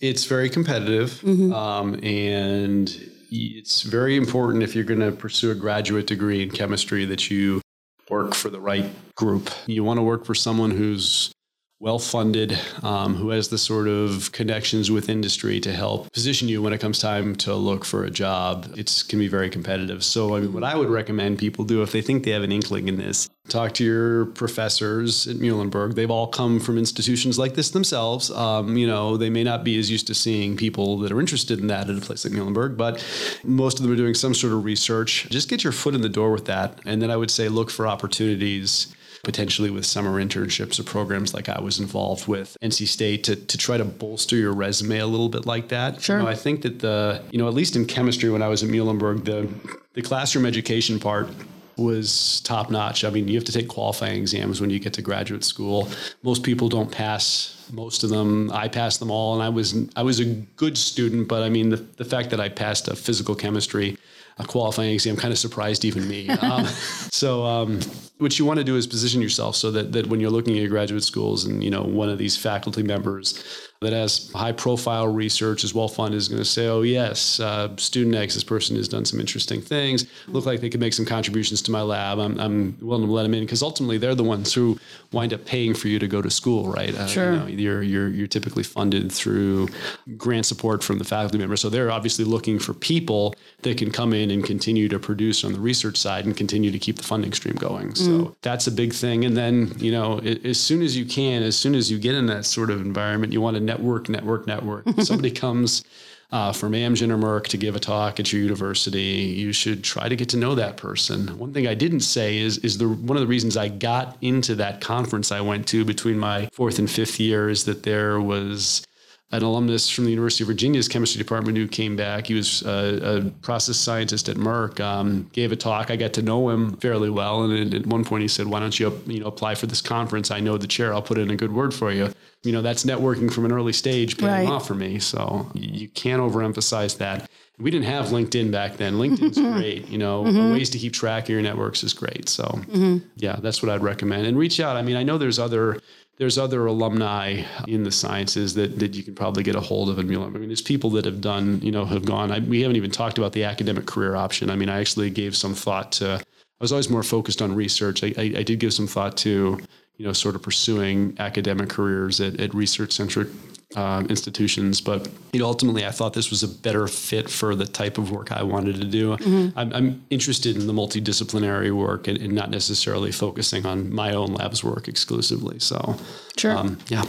It's 0.00 0.24
very 0.24 0.48
competitive, 0.48 1.22
um, 1.52 2.00
and 2.02 2.88
it's 3.30 3.82
very 3.82 4.16
important 4.16 4.62
if 4.62 4.74
you're 4.74 4.84
going 4.84 5.00
to 5.00 5.12
pursue 5.12 5.50
a 5.50 5.54
graduate 5.54 6.06
degree 6.06 6.42
in 6.42 6.50
chemistry 6.50 7.04
that 7.04 7.30
you 7.30 7.60
work 8.08 8.34
for 8.34 8.48
the 8.48 8.60
right 8.60 8.86
group. 9.14 9.50
You 9.66 9.84
want 9.84 9.98
to 9.98 10.02
work 10.02 10.24
for 10.24 10.34
someone 10.34 10.70
who's 10.70 11.32
well 11.80 11.98
funded, 11.98 12.58
um, 12.82 13.14
who 13.14 13.30
has 13.30 13.48
the 13.48 13.56
sort 13.56 13.88
of 13.88 14.30
connections 14.32 14.90
with 14.90 15.08
industry 15.08 15.58
to 15.58 15.72
help 15.72 16.12
position 16.12 16.46
you 16.46 16.60
when 16.60 16.74
it 16.74 16.78
comes 16.78 16.98
time 16.98 17.34
to 17.34 17.54
look 17.54 17.86
for 17.86 18.04
a 18.04 18.10
job. 18.10 18.70
It 18.76 19.04
can 19.08 19.18
be 19.18 19.28
very 19.28 19.48
competitive. 19.48 20.04
So, 20.04 20.36
I 20.36 20.40
mean, 20.40 20.52
what 20.52 20.62
I 20.62 20.76
would 20.76 20.90
recommend 20.90 21.38
people 21.38 21.64
do 21.64 21.80
if 21.80 21.90
they 21.90 22.02
think 22.02 22.24
they 22.24 22.32
have 22.32 22.42
an 22.42 22.52
inkling 22.52 22.88
in 22.88 22.98
this, 22.98 23.30
talk 23.48 23.72
to 23.74 23.84
your 23.84 24.26
professors 24.26 25.26
at 25.26 25.36
Muhlenberg. 25.36 25.94
They've 25.94 26.10
all 26.10 26.26
come 26.26 26.60
from 26.60 26.76
institutions 26.76 27.38
like 27.38 27.54
this 27.54 27.70
themselves. 27.70 28.30
Um, 28.30 28.76
you 28.76 28.86
know, 28.86 29.16
they 29.16 29.30
may 29.30 29.42
not 29.42 29.64
be 29.64 29.78
as 29.78 29.90
used 29.90 30.06
to 30.08 30.14
seeing 30.14 30.58
people 30.58 30.98
that 30.98 31.10
are 31.10 31.18
interested 31.18 31.60
in 31.60 31.68
that 31.68 31.88
at 31.88 31.96
a 31.96 32.00
place 32.02 32.26
like 32.26 32.34
Muhlenberg, 32.34 32.76
but 32.76 33.02
most 33.42 33.78
of 33.78 33.84
them 33.84 33.92
are 33.92 33.96
doing 33.96 34.14
some 34.14 34.34
sort 34.34 34.52
of 34.52 34.64
research. 34.64 35.28
Just 35.30 35.48
get 35.48 35.64
your 35.64 35.72
foot 35.72 35.94
in 35.94 36.02
the 36.02 36.10
door 36.10 36.30
with 36.30 36.44
that, 36.44 36.78
and 36.84 37.00
then 37.00 37.10
I 37.10 37.16
would 37.16 37.30
say 37.30 37.48
look 37.48 37.70
for 37.70 37.88
opportunities 37.88 38.94
potentially 39.22 39.70
with 39.70 39.84
summer 39.84 40.22
internships 40.22 40.78
or 40.78 40.84
programs 40.84 41.34
like 41.34 41.48
I 41.48 41.60
was 41.60 41.78
involved 41.78 42.26
with 42.26 42.56
NC 42.62 42.86
State 42.86 43.24
to, 43.24 43.36
to 43.36 43.58
try 43.58 43.76
to 43.76 43.84
bolster 43.84 44.36
your 44.36 44.52
resume 44.52 44.98
a 44.98 45.06
little 45.06 45.28
bit 45.28 45.46
like 45.46 45.68
that. 45.68 46.00
Sure. 46.00 46.18
You 46.18 46.22
know, 46.24 46.28
I 46.28 46.34
think 46.34 46.62
that 46.62 46.80
the, 46.80 47.22
you 47.30 47.38
know, 47.38 47.48
at 47.48 47.54
least 47.54 47.76
in 47.76 47.86
chemistry 47.86 48.30
when 48.30 48.42
I 48.42 48.48
was 48.48 48.62
at 48.62 48.70
Muhlenberg, 48.70 49.24
the, 49.24 49.48
the 49.94 50.02
classroom 50.02 50.46
education 50.46 50.98
part 50.98 51.28
was 51.76 52.40
top 52.42 52.70
notch. 52.70 53.04
I 53.04 53.10
mean, 53.10 53.28
you 53.28 53.36
have 53.36 53.44
to 53.44 53.52
take 53.52 53.68
qualifying 53.68 54.20
exams 54.20 54.60
when 54.60 54.70
you 54.70 54.78
get 54.78 54.92
to 54.94 55.02
graduate 55.02 55.44
school. 55.44 55.88
Most 56.22 56.42
people 56.42 56.68
don't 56.68 56.90
pass 56.90 57.68
most 57.72 58.04
of 58.04 58.10
them. 58.10 58.50
I 58.52 58.68
passed 58.68 59.00
them 59.00 59.10
all, 59.10 59.34
and 59.34 59.42
I 59.42 59.48
was 59.48 59.74
I 59.96 60.02
was 60.02 60.20
a 60.20 60.26
good 60.26 60.76
student. 60.76 61.28
But 61.28 61.42
I 61.42 61.48
mean, 61.48 61.70
the, 61.70 61.76
the 61.76 62.04
fact 62.04 62.30
that 62.30 62.40
I 62.40 62.50
passed 62.50 62.88
a 62.88 62.96
physical 62.96 63.34
chemistry 63.34 63.96
a 64.40 64.44
qualifying 64.44 64.92
exam 64.92 65.16
kind 65.16 65.32
of 65.32 65.38
surprised 65.38 65.84
even 65.84 66.08
me. 66.08 66.28
Um, 66.28 66.64
so, 67.12 67.44
um, 67.44 67.80
what 68.20 68.38
you 68.38 68.44
want 68.44 68.58
to 68.58 68.64
do 68.64 68.76
is 68.76 68.86
position 68.86 69.20
yourself 69.20 69.56
so 69.56 69.70
that, 69.72 69.92
that 69.92 70.06
when 70.06 70.20
you're 70.20 70.30
looking 70.30 70.58
at 70.58 70.68
graduate 70.68 71.02
schools 71.02 71.44
and, 71.44 71.64
you 71.64 71.70
know, 71.70 71.82
one 71.82 72.08
of 72.08 72.18
these 72.18 72.36
faculty 72.36 72.82
members 72.82 73.42
that 73.80 73.94
has 73.94 74.30
high 74.32 74.52
profile 74.52 75.08
research 75.08 75.64
is 75.64 75.74
well 75.74 75.88
funded 75.88 76.18
is 76.18 76.28
going 76.28 76.38
to 76.38 76.44
say, 76.44 76.66
oh, 76.68 76.82
yes, 76.82 77.40
uh, 77.40 77.74
student 77.76 78.14
X, 78.14 78.34
this 78.34 78.44
person 78.44 78.76
has 78.76 78.88
done 78.88 79.06
some 79.06 79.18
interesting 79.18 79.60
things, 79.62 80.06
look 80.28 80.44
like 80.44 80.60
they 80.60 80.68
could 80.68 80.80
make 80.80 80.92
some 80.92 81.06
contributions 81.06 81.62
to 81.62 81.70
my 81.70 81.80
lab. 81.80 82.18
I'm, 82.18 82.38
I'm 82.38 82.76
willing 82.80 83.06
to 83.06 83.12
let 83.12 83.22
them 83.24 83.32
in 83.32 83.40
because 83.40 83.62
ultimately 83.62 83.96
they're 83.96 84.14
the 84.14 84.22
ones 84.22 84.52
who 84.52 84.78
wind 85.12 85.32
up 85.32 85.46
paying 85.46 85.74
for 85.74 85.88
you 85.88 85.98
to 85.98 86.06
go 86.06 86.20
to 86.20 86.30
school, 86.30 86.70
right? 86.70 86.94
Uh, 86.94 87.06
Sure. 87.06 87.32
You 87.32 87.38
know, 87.38 87.46
you're, 87.46 87.82
you're, 87.82 88.08
you're 88.08 88.26
typically 88.26 88.62
funded 88.62 89.10
through 89.10 89.68
grant 90.16 90.46
support 90.46 90.84
from 90.84 90.98
the 90.98 91.04
faculty 91.04 91.38
member. 91.38 91.56
So 91.56 91.68
they're 91.70 91.90
obviously 91.90 92.24
looking 92.24 92.58
for 92.58 92.74
people 92.74 93.34
that 93.62 93.78
can 93.78 93.90
come 93.90 94.12
in 94.12 94.20
in 94.20 94.30
and 94.30 94.44
continue 94.44 94.88
to 94.88 94.98
produce 94.98 95.44
on 95.44 95.52
the 95.52 95.60
research 95.60 95.96
side 95.96 96.26
and 96.26 96.36
continue 96.36 96.70
to 96.70 96.78
keep 96.78 96.96
the 96.96 97.02
funding 97.02 97.32
stream 97.32 97.56
going. 97.56 97.94
So 97.94 98.09
mm. 98.10 98.36
that's 98.42 98.66
a 98.66 98.72
big 98.72 98.92
thing. 98.92 99.24
And 99.24 99.36
then, 99.36 99.72
you 99.76 99.92
know, 99.92 100.18
it, 100.18 100.44
as 100.44 100.60
soon 100.60 100.82
as 100.82 100.96
you 100.96 101.04
can, 101.04 101.42
as 101.42 101.56
soon 101.56 101.74
as 101.74 101.90
you 101.90 101.98
get 101.98 102.14
in 102.14 102.26
that 102.26 102.44
sort 102.44 102.70
of 102.70 102.80
environment, 102.80 103.32
you 103.32 103.40
want 103.40 103.56
to 103.56 103.60
network, 103.62 104.08
network, 104.08 104.46
network. 104.46 104.84
Somebody 105.00 105.30
comes 105.30 105.84
uh, 106.32 106.52
from 106.52 106.72
Amgen 106.72 107.10
or 107.10 107.18
Merck 107.18 107.48
to 107.48 107.56
give 107.56 107.74
a 107.74 107.80
talk 107.80 108.20
at 108.20 108.32
your 108.32 108.40
university, 108.40 109.00
you 109.00 109.52
should 109.52 109.82
try 109.82 110.08
to 110.08 110.14
get 110.14 110.28
to 110.30 110.36
know 110.36 110.54
that 110.54 110.76
person. 110.76 111.26
One 111.38 111.52
thing 111.52 111.66
I 111.66 111.74
didn't 111.74 112.00
say 112.00 112.38
is 112.38 112.58
is 112.58 112.78
the 112.78 112.88
one 112.88 113.16
of 113.16 113.20
the 113.20 113.26
reasons 113.26 113.56
I 113.56 113.68
got 113.68 114.16
into 114.20 114.54
that 114.56 114.80
conference 114.80 115.32
I 115.32 115.40
went 115.40 115.66
to 115.68 115.84
between 115.84 116.18
my 116.18 116.48
fourth 116.52 116.78
and 116.78 116.88
fifth 116.88 117.18
year 117.18 117.50
is 117.50 117.64
that 117.64 117.82
there 117.82 118.20
was 118.20 118.86
an 119.32 119.42
alumnus 119.42 119.88
from 119.88 120.04
the 120.04 120.10
University 120.10 120.42
of 120.42 120.48
Virginia's 120.48 120.88
chemistry 120.88 121.18
department 121.18 121.56
who 121.56 121.68
came 121.68 121.94
back. 121.94 122.26
He 122.26 122.34
was 122.34 122.62
a, 122.62 123.18
a 123.18 123.30
process 123.42 123.76
scientist 123.76 124.28
at 124.28 124.36
Merck. 124.36 124.80
Um, 124.80 125.30
gave 125.32 125.52
a 125.52 125.56
talk. 125.56 125.90
I 125.90 125.96
got 125.96 126.12
to 126.14 126.22
know 126.22 126.50
him 126.50 126.76
fairly 126.78 127.10
well, 127.10 127.44
and 127.44 127.72
at 127.74 127.86
one 127.86 128.04
point 128.04 128.22
he 128.22 128.28
said, 128.28 128.46
"Why 128.46 128.60
don't 128.60 128.78
you, 128.78 129.00
you 129.06 129.20
know, 129.20 129.26
apply 129.26 129.54
for 129.54 129.66
this 129.66 129.80
conference? 129.80 130.30
I 130.30 130.40
know 130.40 130.58
the 130.58 130.66
chair. 130.66 130.92
I'll 130.92 131.02
put 131.02 131.18
in 131.18 131.30
a 131.30 131.36
good 131.36 131.52
word 131.52 131.72
for 131.72 131.92
you." 131.92 132.12
You 132.42 132.52
know, 132.52 132.62
that's 132.62 132.84
networking 132.84 133.32
from 133.32 133.44
an 133.44 133.52
early 133.52 133.72
stage, 133.72 134.16
paying 134.16 134.46
right. 134.46 134.48
off 134.48 134.66
for 134.66 134.74
me. 134.74 134.98
So 134.98 135.50
you 135.54 135.88
can't 135.88 136.22
overemphasize 136.22 136.98
that. 136.98 137.28
We 137.58 137.70
didn't 137.70 137.86
have 137.86 138.06
LinkedIn 138.06 138.50
back 138.50 138.78
then. 138.78 138.94
LinkedIn's 138.94 139.38
great. 139.38 139.86
You 139.88 139.98
know, 139.98 140.24
mm-hmm. 140.24 140.52
ways 140.52 140.70
to 140.70 140.78
keep 140.78 140.94
track 140.94 141.24
of 141.24 141.28
your 141.28 141.42
networks 141.42 141.84
is 141.84 141.92
great. 141.92 142.28
So 142.30 142.44
mm-hmm. 142.44 143.06
yeah, 143.16 143.36
that's 143.36 143.62
what 143.62 143.70
I'd 143.70 143.82
recommend. 143.82 144.26
And 144.26 144.38
reach 144.38 144.58
out. 144.58 144.76
I 144.76 144.82
mean, 144.82 144.96
I 144.96 145.02
know 145.02 145.18
there's 145.18 145.38
other 145.38 145.78
there's 146.20 146.36
other 146.36 146.66
alumni 146.66 147.42
in 147.66 147.82
the 147.82 147.90
sciences 147.90 148.52
that, 148.52 148.78
that 148.78 148.94
you 148.94 149.02
can 149.02 149.14
probably 149.14 149.42
get 149.42 149.56
a 149.56 149.60
hold 149.60 149.88
of 149.88 149.98
in 149.98 150.06
Mueller. 150.06 150.26
I 150.26 150.30
mean, 150.32 150.50
there's 150.50 150.60
people 150.60 150.90
that 150.90 151.06
have 151.06 151.22
done, 151.22 151.62
you 151.62 151.72
know, 151.72 151.86
have 151.86 152.04
gone. 152.04 152.30
I, 152.30 152.40
we 152.40 152.60
haven't 152.60 152.76
even 152.76 152.90
talked 152.90 153.16
about 153.16 153.32
the 153.32 153.44
academic 153.44 153.86
career 153.86 154.14
option. 154.14 154.50
I 154.50 154.54
mean, 154.54 154.68
I 154.68 154.80
actually 154.80 155.08
gave 155.08 155.34
some 155.34 155.54
thought 155.54 155.92
to. 155.92 156.16
I 156.16 156.60
was 156.60 156.72
always 156.72 156.90
more 156.90 157.02
focused 157.02 157.40
on 157.40 157.54
research. 157.54 158.04
I, 158.04 158.08
I, 158.18 158.22
I 158.36 158.42
did 158.42 158.58
give 158.58 158.74
some 158.74 158.86
thought 158.86 159.16
to, 159.18 159.58
you 159.96 160.06
know, 160.06 160.12
sort 160.12 160.34
of 160.34 160.42
pursuing 160.42 161.16
academic 161.18 161.70
careers 161.70 162.20
at, 162.20 162.38
at 162.38 162.52
research 162.52 162.92
centric 162.92 163.28
um, 163.76 164.06
institutions. 164.06 164.80
But 164.80 165.08
you 165.32 165.40
know, 165.40 165.46
ultimately, 165.46 165.86
I 165.86 165.90
thought 165.90 166.14
this 166.14 166.30
was 166.30 166.42
a 166.42 166.48
better 166.48 166.86
fit 166.86 167.30
for 167.30 167.54
the 167.54 167.66
type 167.66 167.98
of 167.98 168.10
work 168.10 168.32
I 168.32 168.42
wanted 168.42 168.76
to 168.76 168.84
do. 168.84 169.16
Mm-hmm. 169.16 169.58
I'm, 169.58 169.72
I'm, 169.72 170.06
interested 170.10 170.56
in 170.56 170.66
the 170.66 170.72
multidisciplinary 170.72 171.72
work 171.72 172.08
and, 172.08 172.18
and, 172.18 172.32
not 172.32 172.50
necessarily 172.50 173.12
focusing 173.12 173.66
on 173.66 173.92
my 173.92 174.12
own 174.12 174.34
lab's 174.34 174.64
work 174.64 174.88
exclusively. 174.88 175.58
So, 175.60 175.96
sure, 176.36 176.56
um, 176.56 176.78
yeah. 176.88 177.04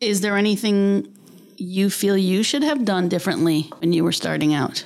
Is 0.00 0.20
there 0.20 0.36
anything 0.36 1.12
you 1.56 1.90
feel 1.90 2.16
you 2.16 2.42
should 2.42 2.62
have 2.62 2.84
done 2.84 3.08
differently 3.08 3.70
when 3.78 3.92
you 3.92 4.04
were 4.04 4.12
starting 4.12 4.54
out? 4.54 4.84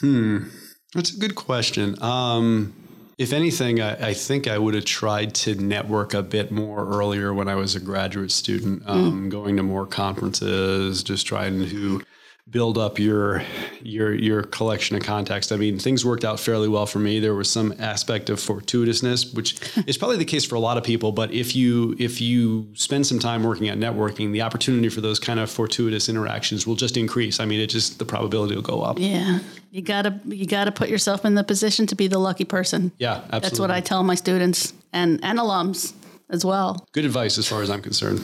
Hmm, 0.00 0.48
that's 0.94 1.14
a 1.14 1.18
good 1.18 1.34
question. 1.34 2.00
Um, 2.02 2.74
if 3.18 3.32
anything, 3.32 3.80
I, 3.80 4.08
I, 4.08 4.14
think 4.14 4.48
I 4.48 4.58
would 4.58 4.74
have 4.74 4.84
tried 4.84 5.34
to 5.36 5.54
network 5.54 6.14
a 6.14 6.22
bit 6.22 6.50
more 6.50 6.86
earlier 6.86 7.32
when 7.32 7.48
I 7.48 7.54
was 7.54 7.74
a 7.74 7.80
graduate 7.80 8.30
student, 8.30 8.82
um, 8.86 9.26
mm. 9.26 9.30
going 9.30 9.56
to 9.56 9.62
more 9.62 9.86
conferences, 9.86 11.02
just 11.02 11.26
trying 11.26 11.68
to 11.68 12.02
build 12.52 12.76
up 12.76 12.98
your 12.98 13.42
your 13.80 14.14
your 14.14 14.42
collection 14.42 14.94
of 14.94 15.02
context. 15.02 15.50
I 15.50 15.56
mean, 15.56 15.78
things 15.78 16.04
worked 16.04 16.24
out 16.24 16.38
fairly 16.38 16.68
well 16.68 16.86
for 16.86 16.98
me. 16.98 17.18
There 17.18 17.34
was 17.34 17.50
some 17.50 17.74
aspect 17.78 18.30
of 18.30 18.38
fortuitousness, 18.38 19.34
which 19.34 19.58
is 19.86 19.96
probably 19.96 20.18
the 20.18 20.26
case 20.26 20.44
for 20.44 20.54
a 20.54 20.60
lot 20.60 20.76
of 20.76 20.84
people. 20.84 21.10
But 21.10 21.32
if 21.32 21.56
you 21.56 21.96
if 21.98 22.20
you 22.20 22.68
spend 22.74 23.06
some 23.06 23.18
time 23.18 23.42
working 23.42 23.68
at 23.68 23.78
networking, 23.78 24.32
the 24.32 24.42
opportunity 24.42 24.90
for 24.90 25.00
those 25.00 25.18
kind 25.18 25.40
of 25.40 25.50
fortuitous 25.50 26.08
interactions 26.08 26.66
will 26.66 26.76
just 26.76 26.96
increase. 26.96 27.40
I 27.40 27.46
mean, 27.46 27.58
it 27.58 27.68
just 27.68 27.98
the 27.98 28.04
probability 28.04 28.54
will 28.54 28.62
go 28.62 28.82
up. 28.82 28.98
Yeah, 28.98 29.40
you 29.70 29.80
gotta 29.80 30.20
you 30.26 30.46
gotta 30.46 30.70
put 30.70 30.90
yourself 30.90 31.24
in 31.24 31.34
the 31.34 31.44
position 31.44 31.86
to 31.88 31.96
be 31.96 32.06
the 32.06 32.18
lucky 32.18 32.44
person. 32.44 32.92
Yeah, 32.98 33.14
absolutely. 33.14 33.40
That's 33.40 33.58
what 33.60 33.70
I 33.70 33.80
tell 33.80 34.04
my 34.04 34.14
students 34.14 34.74
and 34.92 35.18
and 35.24 35.38
alums 35.38 35.94
as 36.28 36.44
well. 36.44 36.86
Good 36.92 37.06
advice 37.06 37.38
as 37.38 37.48
far 37.48 37.62
as 37.62 37.70
I'm 37.70 37.82
concerned. 37.82 38.22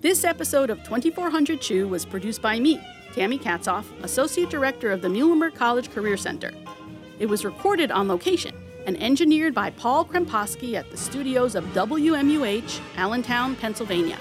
This 0.00 0.24
episode 0.24 0.70
of 0.70 0.78
2400 0.78 1.60
Chew 1.60 1.86
was 1.86 2.06
produced 2.06 2.40
by 2.40 2.58
me, 2.58 2.80
Tammy 3.12 3.38
Katzoff, 3.38 3.84
Associate 4.02 4.48
Director 4.48 4.92
of 4.92 5.02
the 5.02 5.08
Muhlenberg 5.08 5.54
College 5.54 5.90
Career 5.90 6.16
Center. 6.16 6.52
It 7.18 7.26
was 7.26 7.44
recorded 7.44 7.90
on 7.90 8.08
location 8.08 8.54
and 8.86 8.96
engineered 9.02 9.54
by 9.54 9.68
Paul 9.68 10.06
Kremposki 10.06 10.72
at 10.72 10.90
the 10.90 10.96
studios 10.96 11.54
of 11.54 11.64
WMUH, 11.74 12.80
Allentown, 12.96 13.54
Pennsylvania. 13.56 14.16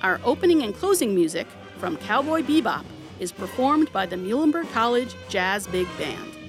Our 0.00 0.22
opening 0.24 0.62
and 0.62 0.74
closing 0.74 1.14
music 1.14 1.46
from 1.76 1.98
Cowboy 1.98 2.40
Bebop 2.40 2.86
is 3.18 3.30
performed 3.30 3.92
by 3.92 4.06
the 4.06 4.16
Muhlenberg 4.16 4.72
College 4.72 5.14
Jazz 5.28 5.66
Big 5.66 5.86
Band. 5.98 6.39